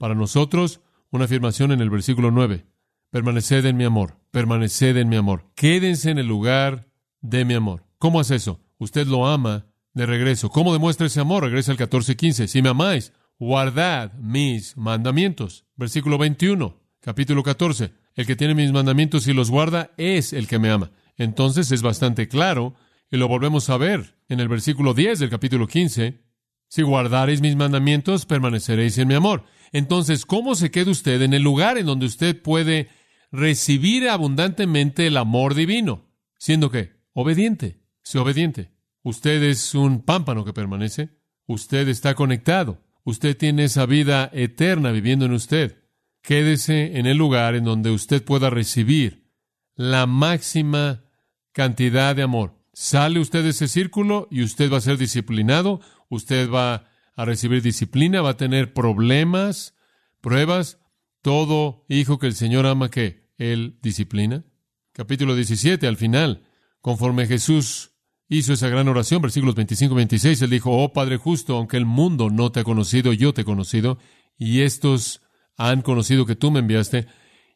Para 0.00 0.14
nosotros, 0.14 0.80
una 1.10 1.26
afirmación 1.26 1.72
en 1.72 1.82
el 1.82 1.90
versículo 1.90 2.30
nueve. 2.30 2.64
Permaneced 3.10 3.66
en 3.66 3.76
mi 3.76 3.84
amor, 3.84 4.16
permaneced 4.30 4.96
en 4.96 5.10
mi 5.10 5.16
amor. 5.16 5.44
Quédense 5.54 6.10
en 6.10 6.16
el 6.16 6.26
lugar 6.26 6.88
de 7.20 7.44
mi 7.44 7.52
amor. 7.52 7.84
¿Cómo 7.98 8.18
hace 8.18 8.36
eso? 8.36 8.62
Usted 8.78 9.06
lo 9.06 9.26
ama 9.26 9.66
de 9.92 10.06
regreso. 10.06 10.48
¿Cómo 10.48 10.72
demuestra 10.72 11.06
ese 11.06 11.20
amor? 11.20 11.42
Regresa 11.44 11.72
al 11.72 11.76
14:15. 11.76 12.46
Si 12.46 12.62
me 12.62 12.70
amáis, 12.70 13.12
guardad 13.38 14.14
mis 14.14 14.74
mandamientos. 14.78 15.66
Versículo 15.76 16.16
21, 16.16 16.80
capítulo 17.00 17.42
14. 17.42 17.92
El 18.14 18.26
que 18.26 18.36
tiene 18.36 18.54
mis 18.54 18.72
mandamientos 18.72 19.28
y 19.28 19.34
los 19.34 19.50
guarda 19.50 19.90
es 19.98 20.32
el 20.32 20.46
que 20.46 20.58
me 20.58 20.70
ama. 20.70 20.92
Entonces 21.18 21.70
es 21.72 21.82
bastante 21.82 22.26
claro, 22.26 22.74
y 23.10 23.18
lo 23.18 23.28
volvemos 23.28 23.68
a 23.68 23.76
ver 23.76 24.14
en 24.30 24.40
el 24.40 24.48
versículo 24.48 24.94
10 24.94 25.18
del 25.18 25.28
capítulo 25.28 25.66
15. 25.66 26.22
Si 26.70 26.80
guardareis 26.80 27.42
mis 27.42 27.56
mandamientos, 27.56 28.24
permaneceréis 28.24 28.96
en 28.96 29.08
mi 29.08 29.14
amor. 29.14 29.44
Entonces, 29.72 30.24
¿cómo 30.24 30.54
se 30.54 30.70
queda 30.70 30.90
usted 30.90 31.20
en 31.20 31.34
el 31.34 31.42
lugar 31.42 31.76
en 31.76 31.84
donde 31.84 32.06
usted 32.06 32.40
puede 32.40 32.88
recibir 33.30 34.08
abundantemente 34.08 35.06
el 35.06 35.16
amor 35.16 35.54
divino, 35.54 36.08
siendo 36.38 36.70
que 36.70 36.92
obediente, 37.12 37.80
sea 38.02 38.22
obediente. 38.22 38.72
Usted 39.02 39.42
es 39.42 39.74
un 39.74 40.02
pámpano 40.02 40.44
que 40.44 40.52
permanece, 40.52 41.10
usted 41.46 41.88
está 41.88 42.14
conectado, 42.14 42.82
usted 43.04 43.36
tiene 43.36 43.64
esa 43.64 43.86
vida 43.86 44.30
eterna 44.32 44.90
viviendo 44.90 45.24
en 45.24 45.32
usted. 45.32 45.78
Quédese 46.22 46.98
en 46.98 47.06
el 47.06 47.16
lugar 47.16 47.54
en 47.54 47.64
donde 47.64 47.90
usted 47.90 48.22
pueda 48.22 48.50
recibir 48.50 49.30
la 49.74 50.06
máxima 50.06 51.04
cantidad 51.52 52.14
de 52.14 52.22
amor. 52.22 52.58
Sale 52.72 53.20
usted 53.20 53.42
de 53.42 53.50
ese 53.50 53.68
círculo 53.68 54.28
y 54.30 54.42
usted 54.42 54.70
va 54.70 54.76
a 54.76 54.82
ser 54.82 54.98
disciplinado, 54.98 55.80
usted 56.10 56.50
va 56.50 56.90
a 57.16 57.24
recibir 57.24 57.62
disciplina, 57.62 58.20
va 58.20 58.30
a 58.30 58.36
tener 58.36 58.74
problemas, 58.74 59.74
pruebas. 60.20 60.78
Todo 61.22 61.84
hijo 61.88 62.18
que 62.18 62.26
el 62.26 62.34
Señor 62.34 62.66
ama, 62.66 62.90
que 62.90 63.30
Él 63.38 63.78
disciplina. 63.82 64.44
Capítulo 64.92 65.34
17, 65.34 65.86
al 65.86 65.96
final, 65.96 66.44
conforme 66.80 67.26
Jesús 67.26 67.92
hizo 68.28 68.52
esa 68.52 68.68
gran 68.68 68.88
oración, 68.88 69.22
versículos 69.22 69.54
25 69.54 69.94
y 69.94 69.96
26, 69.96 70.42
Él 70.42 70.50
dijo, 70.50 70.70
oh 70.70 70.92
Padre 70.92 71.16
justo, 71.16 71.56
aunque 71.56 71.76
el 71.76 71.86
mundo 71.86 72.30
no 72.30 72.52
te 72.52 72.60
ha 72.60 72.64
conocido, 72.64 73.12
yo 73.12 73.32
te 73.34 73.42
he 73.42 73.44
conocido, 73.44 73.98
y 74.38 74.60
estos 74.60 75.22
han 75.56 75.82
conocido 75.82 76.26
que 76.26 76.36
tú 76.36 76.50
me 76.50 76.60
enviaste, 76.60 77.06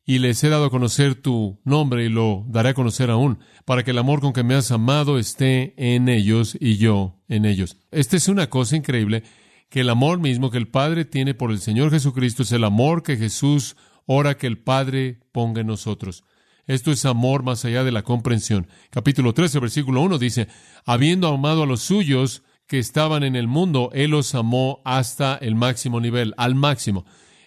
y 0.07 0.19
les 0.19 0.43
he 0.45 0.49
dado 0.49 0.67
a 0.67 0.71
conocer 0.71 1.15
tu 1.15 1.61
nombre 1.65 2.05
y 2.05 2.09
lo 2.09 2.45
daré 2.49 2.71
a 2.71 2.75
conocer 2.75 3.11
aún, 3.11 3.39
para 3.65 3.83
que 3.83 3.93
el 3.93 3.99
amor 3.99 4.21
con 4.21 4.33
que 4.33 4.43
me 4.43 4.55
has 4.55 4.71
amado 4.71 5.19
esté 5.19 5.75
en 5.77 6.09
ellos 6.09 6.57
y 6.61 6.77
yo 6.77 7.17
en 7.29 7.45
ellos. 7.47 7.79
Esta 7.91 8.17
es 8.17 8.29
una 8.29 8.51
cosa 8.51 8.77
increíble, 8.77 9.23
que 9.71 9.81
el 9.81 9.91
amor 9.91 10.19
mismo 10.19 10.51
que 10.51 10.59
el 10.59 10.69
Padre 10.69 11.05
tiene 11.05 11.35
por 11.35 11.51
el 11.51 11.59
Señor 11.59 11.91
Jesucristo 11.91 12.43
es 12.43 12.53
el 12.53 12.65
amor 12.65 13.03
que 13.03 13.17
Jesús 13.17 13.77
ora 14.07 14.37
que 14.37 14.47
el 14.47 14.59
Padre 14.59 15.21
ponga 15.33 15.63
en 15.63 15.69
nosotros. 15.69 16.25
Esto 16.67 16.93
es 16.93 17.05
amor 17.05 17.43
más 17.43 17.65
allá 17.65 17.85
de 17.85 17.93
la 17.93 18.03
comprensión. 18.03 18.69
Capítulo 18.91 19.35
13, 19.35 19.59
versículo 19.59 20.01
1 20.03 20.19
dice, 20.19 20.49
habiendo 20.85 21.29
amado 21.29 21.63
a 21.63 21.67
los 21.67 21.81
suyos 21.81 22.43
que 22.67 22.79
estaban 22.79 23.23
en 23.23 23.37
el 23.37 23.49
mundo, 23.49 23.91
Él 23.93 24.13
los 24.13 24.35
amó 24.35 24.81
hasta 24.85 25.37
el 25.37 25.55
máximo 25.55 26.01
nivel, 26.01 26.35
al 26.37 26.55
máximo. 26.55 27.05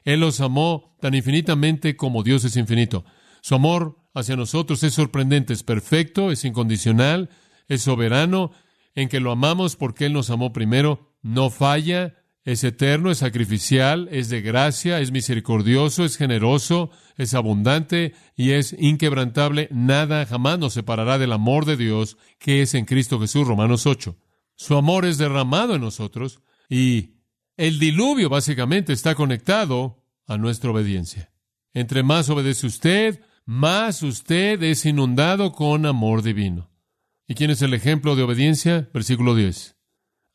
Él 0.07 0.21
los 0.21 0.39
amó 0.39 0.95
tan 1.01 1.15
infinitamente 1.15 1.97
como 1.97 2.23
Dios 2.23 2.45
es 2.45 2.55
infinito. 2.55 3.03
Su 3.41 3.55
amor 3.55 3.97
hacia 4.13 4.37
nosotros 4.37 4.81
es 4.83 4.93
sorprendente, 4.93 5.51
es 5.51 5.63
perfecto, 5.63 6.31
es 6.31 6.45
incondicional, 6.45 7.29
es 7.67 7.81
soberano, 7.81 8.51
en 8.95 9.09
que 9.09 9.19
lo 9.19 9.33
amamos 9.33 9.75
porque 9.75 10.05
Él 10.05 10.13
nos 10.13 10.29
amó 10.29 10.53
primero, 10.53 11.13
no 11.21 11.49
falla, 11.49 12.15
es 12.45 12.63
eterno, 12.63 13.11
es 13.11 13.17
sacrificial, 13.17 14.07
es 14.09 14.29
de 14.29 14.39
gracia, 14.39 15.01
es 15.01 15.11
misericordioso, 15.11 16.05
es 16.05 16.15
generoso, 16.15 16.89
es 17.17 17.33
abundante 17.33 18.13
y 18.37 18.51
es 18.51 18.73
inquebrantable. 18.79 19.67
Nada 19.71 20.25
jamás 20.25 20.57
nos 20.57 20.71
separará 20.71 21.17
del 21.17 21.33
amor 21.33 21.65
de 21.65 21.75
Dios 21.75 22.17
que 22.39 22.61
es 22.61 22.75
en 22.75 22.85
Cristo 22.85 23.19
Jesús, 23.19 23.45
Romanos 23.45 23.85
8. 23.85 24.15
Su 24.55 24.77
amor 24.77 25.03
es 25.03 25.17
derramado 25.17 25.75
en 25.75 25.81
nosotros 25.81 26.39
y 26.69 27.16
el 27.57 27.79
diluvio 27.79 28.29
básicamente 28.29 28.93
está 28.93 29.15
conectado 29.15 30.05
a 30.27 30.37
nuestra 30.37 30.69
obediencia. 30.71 31.31
Entre 31.73 32.03
más 32.03 32.29
obedece 32.29 32.67
usted, 32.67 33.21
más 33.45 34.03
usted 34.03 34.61
es 34.61 34.85
inundado 34.85 35.51
con 35.51 35.85
amor 35.85 36.21
divino. 36.21 36.69
¿Y 37.27 37.33
quién 37.33 37.49
es 37.49 37.61
el 37.61 37.73
ejemplo 37.73 38.15
de 38.15 38.23
obediencia? 38.23 38.89
Versículo 38.93 39.35
10. 39.35 39.75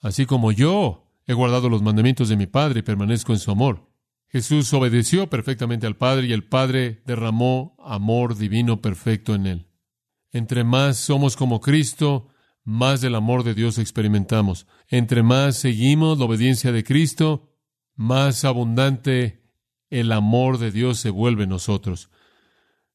Así 0.00 0.26
como 0.26 0.52
yo 0.52 1.08
he 1.26 1.32
guardado 1.32 1.68
los 1.68 1.82
mandamientos 1.82 2.28
de 2.28 2.36
mi 2.36 2.46
Padre 2.46 2.80
y 2.80 2.82
permanezco 2.82 3.32
en 3.32 3.38
su 3.38 3.50
amor. 3.50 3.90
Jesús 4.28 4.72
obedeció 4.72 5.30
perfectamente 5.30 5.86
al 5.86 5.96
Padre 5.96 6.26
y 6.26 6.32
el 6.32 6.44
Padre 6.44 7.02
derramó 7.06 7.76
amor 7.84 8.36
divino 8.36 8.80
perfecto 8.80 9.34
en 9.34 9.46
él. 9.46 9.66
Entre 10.30 10.64
más 10.64 10.96
somos 10.96 11.36
como 11.36 11.60
Cristo, 11.60 12.28
más 12.64 13.00
del 13.00 13.14
amor 13.14 13.44
de 13.44 13.54
Dios 13.54 13.78
experimentamos. 13.78 14.66
Entre 14.88 15.22
más 15.22 15.56
seguimos 15.56 16.18
la 16.18 16.26
obediencia 16.26 16.72
de 16.72 16.84
Cristo, 16.84 17.50
más 17.94 18.44
abundante 18.44 19.42
el 19.90 20.12
amor 20.12 20.58
de 20.58 20.70
Dios 20.70 20.98
se 20.98 21.10
vuelve 21.10 21.44
en 21.44 21.50
nosotros. 21.50 22.10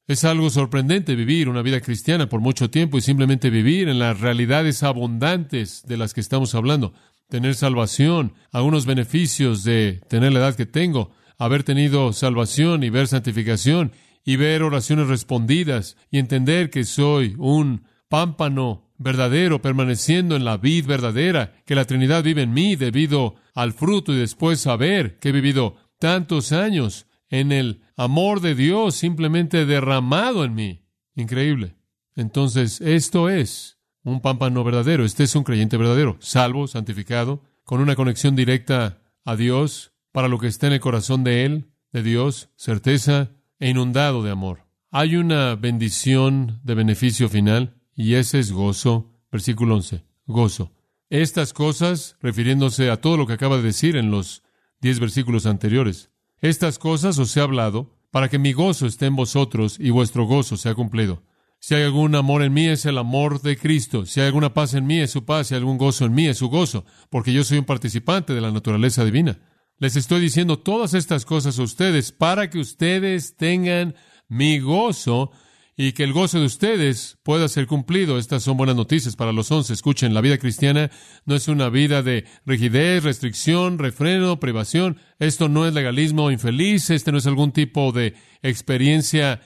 Es 0.08 0.24
algo 0.24 0.50
sorprendente 0.50 1.16
vivir 1.16 1.50
una 1.50 1.62
vida 1.62 1.82
cristiana 1.82 2.30
por 2.30 2.40
mucho 2.40 2.70
tiempo 2.70 2.98
y 2.98 3.02
simplemente 3.02 3.50
vivir 3.50 3.90
en 3.90 4.00
las 4.00 4.20
realidades 4.20 4.82
abundantes 4.84 5.84
de 5.86 5.98
las 5.98 6.14
que 6.14 6.22
estamos 6.22 6.56
hablando. 6.56 6.94
Tener 7.28 7.56
salvación, 7.56 8.34
algunos 8.52 8.86
beneficios 8.86 9.66
de 9.66 10.02
tener 10.08 10.32
la 10.32 10.40
edad 10.40 10.56
que 10.56 10.66
tengo, 10.66 11.12
haber 11.38 11.64
tenido 11.64 12.14
salvación 12.14 12.84
y 12.84 12.90
ver 12.90 13.08
santificación 13.08 13.92
y 14.24 14.38
ver 14.38 14.64
oraciones 14.64 15.08
respondidas 15.08 15.98
y 16.10 16.20
entender 16.20 16.70
que 16.70 16.86
soy 16.86 17.36
un 17.38 17.84
pámpano 18.08 18.87
verdadero, 18.98 19.62
permaneciendo 19.62 20.36
en 20.36 20.46
la 20.46 20.58
vid 20.58 20.86
verdadera, 20.86 21.54
que 21.66 21.76
la 21.76 21.86
Trinidad 21.86 22.24
vive 22.24 22.44
en 22.44 22.54
mí 22.54 22.76
debido 22.76 23.36
al 23.54 23.74
fruto 23.74 24.14
y 24.14 24.18
después 24.18 24.60
saber 24.60 25.20
que 25.20 25.30
he 25.30 25.32
vivido 25.32 25.76
tantos 26.00 26.52
años 26.52 27.08
en 27.30 27.52
el 27.52 27.82
amor 27.96 28.42
de 28.42 28.56
Dios 28.56 28.96
simplemente 28.96 29.66
derramado 29.66 30.44
en 30.44 30.56
mí. 30.56 30.86
Increíble. 31.16 31.76
Entonces, 32.16 32.82
esto 32.82 33.30
es 33.30 33.80
un 34.04 34.22
pámpano 34.22 34.64
verdadero. 34.64 35.06
Este 35.06 35.24
es 35.24 35.36
un 35.36 35.44
creyente 35.44 35.78
verdadero, 35.78 36.18
salvo, 36.20 36.68
santificado, 36.68 37.44
con 37.64 37.82
una 37.82 37.96
conexión 37.96 38.36
directa 38.36 39.02
a 39.26 39.36
Dios, 39.36 39.92
para 40.12 40.30
lo 40.30 40.40
que 40.40 40.48
está 40.48 40.68
en 40.68 40.74
el 40.74 40.80
corazón 40.80 41.24
de 41.24 41.46
Él, 41.46 41.72
de 41.92 42.02
Dios, 42.02 42.50
certeza 42.56 43.32
e 43.60 43.70
inundado 43.70 44.24
de 44.24 44.32
amor. 44.32 44.66
Hay 44.90 45.18
una 45.18 45.56
bendición 45.56 46.62
de 46.64 46.76
beneficio 46.76 47.28
final 47.28 47.77
y 47.98 48.14
ese 48.14 48.40
es 48.40 48.54
gozo. 48.54 49.12
Versículo 49.30 49.76
11. 49.76 50.06
Gozo. 50.28 50.72
Estas 51.10 51.52
cosas, 51.52 52.16
refiriéndose 52.22 52.90
a 52.90 53.02
todo 53.02 53.18
lo 53.18 53.26
que 53.26 53.34
acaba 53.34 53.58
de 53.58 53.64
decir 53.64 53.98
en 53.98 54.12
los 54.12 54.44
diez 54.80 55.00
versículos 55.00 55.46
anteriores, 55.46 56.12
estas 56.40 56.80
cosas 56.80 57.18
os 57.18 57.36
he 57.36 57.42
hablado 57.42 57.98
para 58.12 58.30
que 58.30 58.40
mi 58.40 58.54
gozo 58.54 58.86
esté 58.86 59.08
en 59.08 59.16
vosotros 59.16 59.78
y 59.80 59.90
vuestro 59.90 60.26
gozo 60.26 60.56
sea 60.56 60.76
cumplido. 60.76 61.24
Si 61.60 61.74
hay 61.74 61.84
algún 61.84 62.14
amor 62.14 62.44
en 62.44 62.54
mí 62.54 62.68
es 62.68 62.86
el 62.86 63.00
amor 63.00 63.42
de 63.42 63.58
Cristo. 63.58 64.06
Si 64.06 64.20
hay 64.20 64.28
alguna 64.28 64.54
paz 64.54 64.76
en 64.76 64.86
mí 64.86 65.00
es 65.00 65.12
su 65.12 65.26
paz. 65.26 65.48
Si 65.48 65.56
hay 65.56 65.60
algún 65.60 65.80
gozo 65.80 66.06
en 66.06 66.14
mí 66.14 66.28
es 66.28 66.38
su 66.38 66.50
gozo, 66.50 66.86
porque 67.10 67.34
yo 67.34 67.44
soy 67.44 67.58
un 67.58 67.66
participante 67.66 68.34
de 68.34 68.42
la 68.42 68.52
naturaleza 68.52 69.04
divina. 69.04 69.40
Les 69.80 69.96
estoy 69.96 70.22
diciendo 70.22 70.60
todas 70.60 70.94
estas 70.94 71.26
cosas 71.26 71.58
a 71.58 71.64
ustedes 71.64 72.12
para 72.12 72.50
que 72.50 72.60
ustedes 72.60 73.36
tengan 73.38 73.96
mi 74.28 74.60
gozo 74.60 75.32
y 75.80 75.92
que 75.92 76.04
el 76.04 76.12
gozo 76.12 76.40
de 76.40 76.46
ustedes 76.48 77.20
pueda 77.22 77.48
ser 77.48 77.68
cumplido. 77.68 78.18
Estas 78.18 78.42
son 78.42 78.58
buenas 78.58 78.76
noticias 78.76 79.16
para 79.16 79.32
los 79.32 79.52
once. 79.52 79.74
Escuchen, 79.74 80.16
la 80.16 80.22
vida 80.22 80.40
cristiana 80.40 80.90
no 81.26 81.36
es 81.36 81.48
una 81.48 81.70
vida 81.70 82.02
de 82.02 82.26
rigidez, 82.48 83.04
restricción, 83.04 83.78
refreno, 83.78 84.40
privación. 84.40 84.98
Esto 85.20 85.50
no 85.50 85.68
es 85.68 85.76
legalismo 85.76 86.32
infeliz, 86.32 86.90
este 86.90 87.12
no 87.12 87.20
es 87.20 87.28
algún 87.28 87.52
tipo 87.52 87.92
de 87.92 88.16
experiencia 88.42 89.40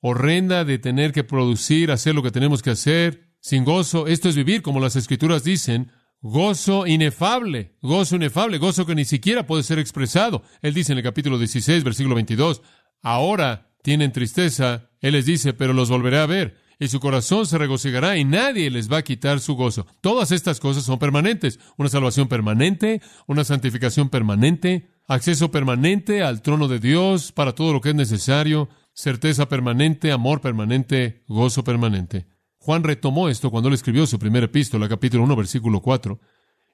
horrenda 0.00 0.66
de 0.66 0.78
tener 0.78 1.12
que 1.12 1.24
producir, 1.24 1.90
hacer 1.90 2.14
lo 2.14 2.22
que 2.22 2.30
tenemos 2.30 2.62
que 2.62 2.70
hacer 2.70 3.32
sin 3.40 3.64
gozo. 3.64 4.06
Esto 4.06 4.28
es 4.28 4.36
vivir, 4.36 4.60
como 4.60 4.80
las 4.80 4.94
escrituras 4.94 5.42
dicen, 5.42 5.90
gozo 6.20 6.86
inefable, 6.86 7.78
gozo 7.80 8.16
inefable, 8.16 8.58
gozo 8.58 8.84
que 8.84 8.94
ni 8.94 9.06
siquiera 9.06 9.46
puede 9.46 9.62
ser 9.62 9.78
expresado. 9.78 10.42
Él 10.60 10.74
dice 10.74 10.92
en 10.92 10.98
el 10.98 11.04
capítulo 11.04 11.38
16, 11.38 11.82
versículo 11.82 12.14
22, 12.14 12.60
ahora 13.00 13.67
tienen 13.88 14.12
tristeza, 14.12 14.90
Él 15.00 15.14
les 15.14 15.24
dice, 15.24 15.54
pero 15.54 15.72
los 15.72 15.88
volveré 15.88 16.18
a 16.18 16.26
ver, 16.26 16.58
y 16.78 16.88
su 16.88 17.00
corazón 17.00 17.46
se 17.46 17.56
regocijará, 17.56 18.18
y 18.18 18.24
nadie 18.26 18.70
les 18.70 18.92
va 18.92 18.98
a 18.98 19.02
quitar 19.02 19.40
su 19.40 19.54
gozo. 19.54 19.86
Todas 20.02 20.30
estas 20.30 20.60
cosas 20.60 20.84
son 20.84 20.98
permanentes, 20.98 21.58
una 21.78 21.88
salvación 21.88 22.28
permanente, 22.28 23.00
una 23.26 23.44
santificación 23.44 24.10
permanente, 24.10 24.90
acceso 25.06 25.50
permanente 25.50 26.22
al 26.22 26.42
trono 26.42 26.68
de 26.68 26.80
Dios 26.80 27.32
para 27.32 27.54
todo 27.54 27.72
lo 27.72 27.80
que 27.80 27.88
es 27.88 27.94
necesario, 27.94 28.68
certeza 28.92 29.48
permanente, 29.48 30.12
amor 30.12 30.42
permanente, 30.42 31.24
gozo 31.26 31.64
permanente. 31.64 32.26
Juan 32.58 32.84
retomó 32.84 33.30
esto 33.30 33.50
cuando 33.50 33.70
él 33.70 33.74
escribió 33.74 34.06
su 34.06 34.18
primera 34.18 34.44
epístola, 34.44 34.86
capítulo 34.86 35.24
1, 35.24 35.34
versículo 35.34 35.80
4. 35.80 36.20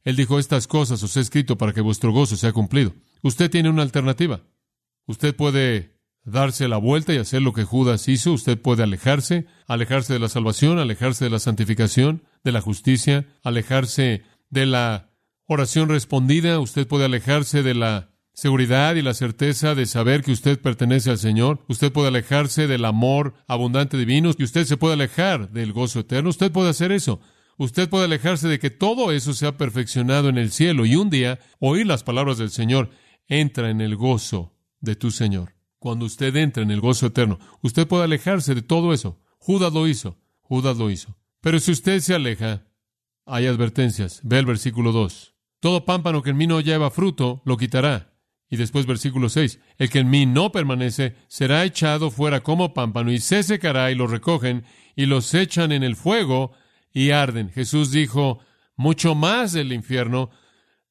Él 0.03 0.17
dijo, 0.17 0.41
estas 0.41 0.67
cosas 0.67 1.01
os 1.05 1.17
he 1.17 1.21
escrito 1.21 1.57
para 1.57 1.73
que 1.73 1.81
vuestro 1.81 2.11
gozo 2.11 2.35
sea 2.37 2.53
cumplido. 2.53 2.93
Usted 3.23 3.53
tiene 3.53 3.71
una 3.71 3.83
alternativa. 3.83 4.43
Usted 5.07 5.37
puede 5.37 5.94
darse 6.25 6.69
la 6.69 6.79
vuelta 6.79 7.13
y 7.13 7.19
hacer 7.19 7.43
lo 7.43 7.53
que 7.53 7.65
Judas 7.65 8.09
hizo. 8.09 8.33
Usted 8.33 8.61
puede 8.61 8.83
alejarse, 8.83 9.47
alejarse 9.67 10.13
de 10.15 10.19
la 10.19 10.29
salvación, 10.29 10.79
alejarse 10.79 11.25
de 11.25 11.31
la 11.31 11.39
santificación, 11.39 12.25
de 12.43 12.53
la 12.53 12.61
justicia, 12.61 13.27
alejarse 13.43 14.23
de 14.51 14.67
la 14.67 15.11
oración 15.47 15.89
respondida. 15.89 16.59
Usted 16.61 16.87
puede 16.87 17.05
alejarse 17.05 17.63
de 17.63 17.75
la 17.75 18.11
seguridad 18.33 18.97
y 18.97 19.03
la 19.03 19.15
certeza 19.15 19.75
de 19.75 19.87
saber 19.87 20.23
que 20.23 20.33
usted 20.33 20.61
pertenece 20.61 21.11
al 21.11 21.19
Señor. 21.19 21.65
Usted 21.69 21.93
puede 21.93 22.09
alejarse 22.09 22.67
del 22.67 22.85
amor 22.85 23.35
abundante 23.47 23.97
divino 23.97 24.33
y 24.37 24.43
usted 24.43 24.65
se 24.65 24.77
puede 24.77 24.95
alejar 24.95 25.51
del 25.51 25.73
gozo 25.73 26.01
eterno. 26.01 26.31
Usted 26.31 26.51
puede 26.51 26.71
hacer 26.71 26.91
eso. 26.91 27.21
Usted 27.57 27.89
puede 27.89 28.07
alejarse 28.07 28.49
de 28.49 28.59
que 28.59 28.71
todo 28.71 29.13
eso 29.13 29.33
sea 29.33 29.57
perfeccionado 29.57 30.29
en 30.29 30.39
el 30.39 30.51
cielo 30.51 30.87
y 30.87 30.97
un 30.97 31.09
día 31.09 31.39
oír 31.61 31.87
las 31.87 32.03
palabras 32.03 32.39
del 32.39 32.51
Señor. 32.51 32.91
Entra 33.29 33.71
en 33.71 33.81
el 33.81 33.95
gozo 33.95 34.53
de 34.81 34.97
tu 34.97 35.11
Señor 35.11 35.55
cuando 35.85 36.07
usted 36.07 36.35
entra 36.37 36.63
en 36.63 36.71
el 36.71 36.81
gozo 36.81 37.09
eterno. 37.09 37.39
Usted 37.61 37.87
puede 37.87 38.05
alejarse 38.05 38.55
de 38.55 38.63
todo 38.63 38.95
eso. 38.95 39.21
Judas 39.37 39.71
lo 39.71 39.87
hizo. 39.87 40.17
Judas 40.41 40.79
lo 40.79 40.89
hizo. 40.89 41.15
Pero 41.43 41.61
si 41.61 41.73
usted 41.73 42.01
se 42.01 42.15
aleja, 42.15 42.65
hay 43.27 43.45
advertencias. 43.45 44.23
Ve 44.25 44.39
el 44.39 44.47
versículo 44.47 44.93
2. 44.93 45.35
Todo 45.61 45.85
pámpano 45.85 46.23
que 46.23 46.31
en 46.31 46.39
mí 46.39 46.47
no 46.47 46.63
lleva 46.63 46.91
fruto, 46.91 47.43
lo 47.45 47.59
quitará. 47.59 48.15
Y 48.49 48.57
después 48.57 48.87
versículo 48.87 49.29
6. 49.29 49.61
El 49.77 49.91
que 49.91 49.99
en 49.99 50.09
mí 50.09 50.25
no 50.25 50.53
permanece, 50.53 51.17
será 51.29 51.65
echado 51.65 52.11
fuera 52.11 52.41
como 52.41 52.73
pámpano 52.73 53.13
y 53.13 53.19
se 53.19 53.43
secará 53.43 53.91
y 53.91 53.95
lo 53.95 54.07
recogen 54.07 54.65
y 54.97 55.05
los 55.05 55.35
echan 55.35 55.71
en 55.71 55.83
el 55.83 55.97
fuego 55.97 56.53
y 56.95 57.11
arden. 57.11 57.51
Jesús 57.51 57.91
dijo, 57.91 58.39
mucho 58.75 59.15
más 59.15 59.53
del 59.53 59.71
infierno 59.71 60.31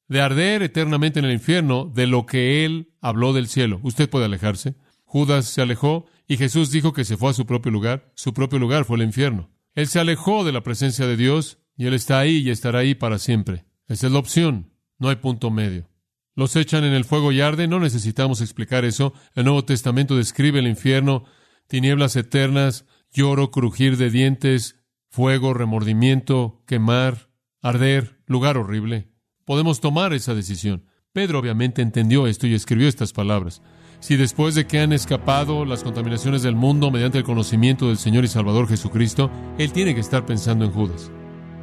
de 0.06 0.20
arder 0.20 0.62
eternamente 0.62 1.18
en 1.18 1.24
el 1.24 1.32
infierno 1.32 1.90
de 1.92 2.06
lo 2.06 2.26
que 2.26 2.64
él 2.64 2.92
habló 3.00 3.32
del 3.32 3.48
cielo. 3.48 3.80
Usted 3.82 4.08
puede 4.08 4.26
alejarse. 4.26 4.76
Judas 5.14 5.44
se 5.44 5.62
alejó 5.62 6.06
y 6.26 6.38
Jesús 6.38 6.72
dijo 6.72 6.92
que 6.92 7.04
se 7.04 7.16
fue 7.16 7.30
a 7.30 7.34
su 7.34 7.46
propio 7.46 7.70
lugar. 7.70 8.10
Su 8.16 8.34
propio 8.34 8.58
lugar 8.58 8.84
fue 8.84 8.96
el 8.96 9.04
infierno. 9.04 9.48
Él 9.76 9.86
se 9.86 10.00
alejó 10.00 10.42
de 10.42 10.50
la 10.50 10.64
presencia 10.64 11.06
de 11.06 11.16
Dios 11.16 11.58
y 11.76 11.86
él 11.86 11.94
está 11.94 12.18
ahí 12.18 12.38
y 12.38 12.50
estará 12.50 12.80
ahí 12.80 12.96
para 12.96 13.20
siempre. 13.20 13.64
Esa 13.86 14.08
es 14.08 14.12
la 14.12 14.18
opción. 14.18 14.72
No 14.98 15.10
hay 15.10 15.14
punto 15.14 15.52
medio. 15.52 15.88
Los 16.34 16.56
echan 16.56 16.82
en 16.82 16.94
el 16.94 17.04
fuego 17.04 17.30
y 17.30 17.40
arde. 17.40 17.68
No 17.68 17.78
necesitamos 17.78 18.40
explicar 18.40 18.84
eso. 18.84 19.14
El 19.36 19.44
Nuevo 19.44 19.64
Testamento 19.64 20.16
describe 20.16 20.58
el 20.58 20.66
infierno, 20.66 21.26
tinieblas 21.68 22.16
eternas, 22.16 22.84
lloro, 23.12 23.52
crujir 23.52 23.96
de 23.96 24.10
dientes, 24.10 24.80
fuego, 25.10 25.54
remordimiento, 25.54 26.64
quemar, 26.66 27.30
arder, 27.62 28.18
lugar 28.26 28.58
horrible. 28.58 29.12
Podemos 29.44 29.80
tomar 29.80 30.12
esa 30.12 30.34
decisión. 30.34 30.86
Pedro 31.12 31.38
obviamente 31.38 31.82
entendió 31.82 32.26
esto 32.26 32.48
y 32.48 32.54
escribió 32.54 32.88
estas 32.88 33.12
palabras. 33.12 33.62
Si 34.04 34.16
después 34.16 34.54
de 34.54 34.66
que 34.66 34.80
han 34.80 34.92
escapado 34.92 35.64
las 35.64 35.82
contaminaciones 35.82 36.42
del 36.42 36.54
mundo 36.54 36.90
mediante 36.90 37.16
el 37.16 37.24
conocimiento 37.24 37.88
del 37.88 37.96
Señor 37.96 38.22
y 38.22 38.28
Salvador 38.28 38.68
Jesucristo, 38.68 39.30
él 39.56 39.72
tiene 39.72 39.94
que 39.94 40.02
estar 40.02 40.26
pensando 40.26 40.66
en 40.66 40.72
Judas. 40.72 41.10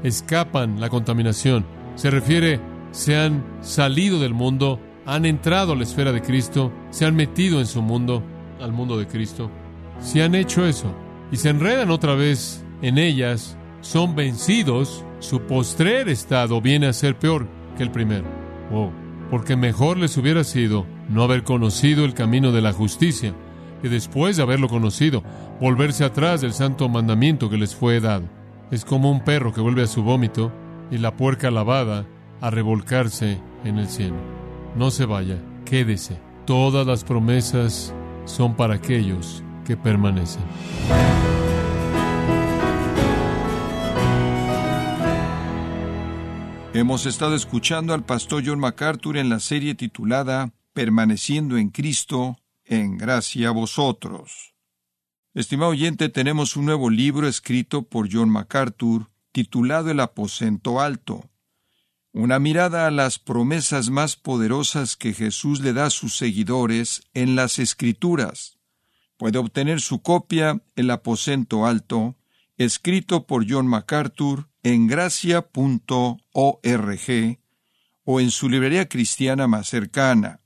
Escapan 0.01 0.81
la 0.81 0.89
contaminación. 0.89 1.67
Se 1.93 2.09
refiere, 2.09 2.59
se 2.89 3.15
han 3.15 3.45
salido 3.61 4.19
del 4.19 4.33
mundo, 4.33 4.79
han 5.05 5.27
entrado 5.27 5.73
a 5.73 5.75
la 5.75 5.83
esfera 5.83 6.11
de 6.11 6.23
Cristo, 6.23 6.73
se 6.89 7.05
han 7.05 7.15
metido 7.15 7.59
en 7.59 7.67
su 7.67 7.83
mundo, 7.83 8.23
al 8.59 8.71
mundo 8.71 8.97
de 8.97 9.05
Cristo. 9.05 9.51
Si 9.99 10.19
han 10.19 10.33
hecho 10.33 10.65
eso 10.65 10.91
y 11.31 11.37
se 11.37 11.49
enredan 11.49 11.91
otra 11.91 12.15
vez 12.15 12.65
en 12.81 12.97
ellas, 12.97 13.55
son 13.81 14.15
vencidos, 14.15 15.05
su 15.19 15.41
postrer 15.41 16.09
estado 16.09 16.59
viene 16.59 16.87
a 16.87 16.93
ser 16.93 17.19
peor 17.19 17.47
que 17.77 17.83
el 17.83 17.91
primero. 17.91 18.25
Oh, 18.73 18.89
porque 19.29 19.55
mejor 19.55 19.97
les 19.97 20.17
hubiera 20.17 20.43
sido 20.43 20.87
no 21.11 21.23
haber 21.23 21.43
conocido 21.43 22.05
el 22.05 22.13
camino 22.13 22.51
de 22.51 22.61
la 22.61 22.73
justicia, 22.73 23.33
que 23.81 23.89
después 23.89 24.37
de 24.37 24.43
haberlo 24.43 24.69
conocido, 24.69 25.23
volverse 25.59 26.03
atrás 26.05 26.41
del 26.41 26.53
santo 26.53 26.87
mandamiento 26.87 27.49
que 27.49 27.57
les 27.57 27.75
fue 27.75 27.99
dado. 27.99 28.23
Es 28.71 28.85
como 28.85 29.11
un 29.11 29.23
perro 29.23 29.53
que 29.53 29.61
vuelve 29.61 29.83
a 29.83 29.87
su 29.87 30.03
vómito 30.03 30.51
y 30.89 30.97
la 30.97 31.15
puerca 31.17 31.51
lavada 31.51 32.05
a 32.39 32.49
revolcarse 32.49 33.39
en 33.65 33.77
el 33.77 33.87
cielo. 33.87 34.15
No 34.75 34.89
se 34.91 35.05
vaya, 35.05 35.37
quédese. 35.65 36.17
Todas 36.45 36.87
las 36.87 37.03
promesas 37.03 37.93
son 38.25 38.55
para 38.55 38.75
aquellos 38.75 39.43
que 39.65 39.75
permanecen. 39.75 40.43
Hemos 46.73 47.05
estado 47.05 47.35
escuchando 47.35 47.93
al 47.93 48.05
pastor 48.05 48.43
John 48.45 48.59
MacArthur 48.59 49.17
en 49.17 49.27
la 49.27 49.41
serie 49.41 49.75
titulada 49.75 50.53
Permaneciendo 50.73 51.57
en 51.57 51.69
Cristo, 51.69 52.39
en 52.63 52.97
gracia 52.97 53.49
a 53.49 53.51
vosotros. 53.51 54.53
Estimado 55.33 55.71
oyente, 55.71 56.09
tenemos 56.09 56.55
un 56.55 56.65
nuevo 56.65 56.89
libro 56.89 57.27
escrito 57.27 57.83
por 57.83 58.09
John 58.11 58.29
MacArthur 58.29 59.09
titulado 59.31 59.91
El 59.91 59.99
aposento 59.99 60.81
alto. 60.81 61.29
Una 62.13 62.39
mirada 62.39 62.87
a 62.87 62.91
las 62.91 63.19
promesas 63.19 63.89
más 63.89 64.17
poderosas 64.17 64.97
que 64.97 65.13
Jesús 65.13 65.61
le 65.61 65.71
da 65.71 65.85
a 65.85 65.89
sus 65.89 66.17
seguidores 66.17 67.03
en 67.13 67.35
las 67.35 67.59
Escrituras. 67.59 68.57
Puede 69.15 69.37
obtener 69.37 69.79
su 69.79 70.01
copia 70.01 70.61
El 70.75 70.91
aposento 70.91 71.65
alto, 71.65 72.17
escrito 72.57 73.25
por 73.25 73.49
John 73.49 73.67
MacArthur 73.67 74.49
en 74.63 74.87
gracia.org 74.87 76.19
o 78.03 78.19
en 78.19 78.31
su 78.31 78.49
librería 78.49 78.89
cristiana 78.89 79.47
más 79.47 79.69
cercana. 79.69 80.40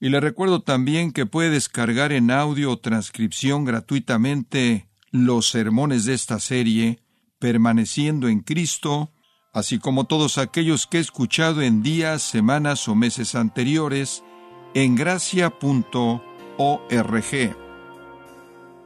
Y 0.00 0.10
le 0.10 0.20
recuerdo 0.20 0.62
también 0.62 1.12
que 1.12 1.26
puede 1.26 1.50
descargar 1.50 2.12
en 2.12 2.30
audio 2.30 2.70
o 2.70 2.78
transcripción 2.78 3.64
gratuitamente 3.64 4.88
los 5.10 5.48
sermones 5.48 6.04
de 6.04 6.14
esta 6.14 6.38
serie, 6.38 7.00
permaneciendo 7.40 8.28
en 8.28 8.40
Cristo, 8.40 9.12
así 9.52 9.78
como 9.78 10.04
todos 10.04 10.38
aquellos 10.38 10.86
que 10.86 10.98
he 10.98 11.00
escuchado 11.00 11.62
en 11.62 11.82
días, 11.82 12.22
semanas 12.22 12.86
o 12.86 12.94
meses 12.94 13.34
anteriores, 13.34 14.22
en 14.74 14.94
gracia.org. 14.94 16.22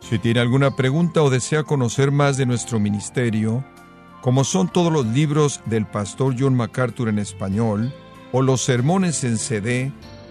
Si 0.00 0.18
tiene 0.18 0.40
alguna 0.40 0.74
pregunta 0.76 1.22
o 1.22 1.30
desea 1.30 1.62
conocer 1.62 2.10
más 2.10 2.36
de 2.36 2.46
nuestro 2.46 2.80
ministerio, 2.80 3.64
como 4.22 4.44
son 4.44 4.68
todos 4.68 4.92
los 4.92 5.06
libros 5.06 5.60
del 5.66 5.86
pastor 5.86 6.34
John 6.38 6.54
MacArthur 6.54 7.08
en 7.08 7.18
español, 7.18 7.92
o 8.32 8.40
los 8.40 8.62
sermones 8.62 9.24
en 9.24 9.36
CD, 9.36 9.92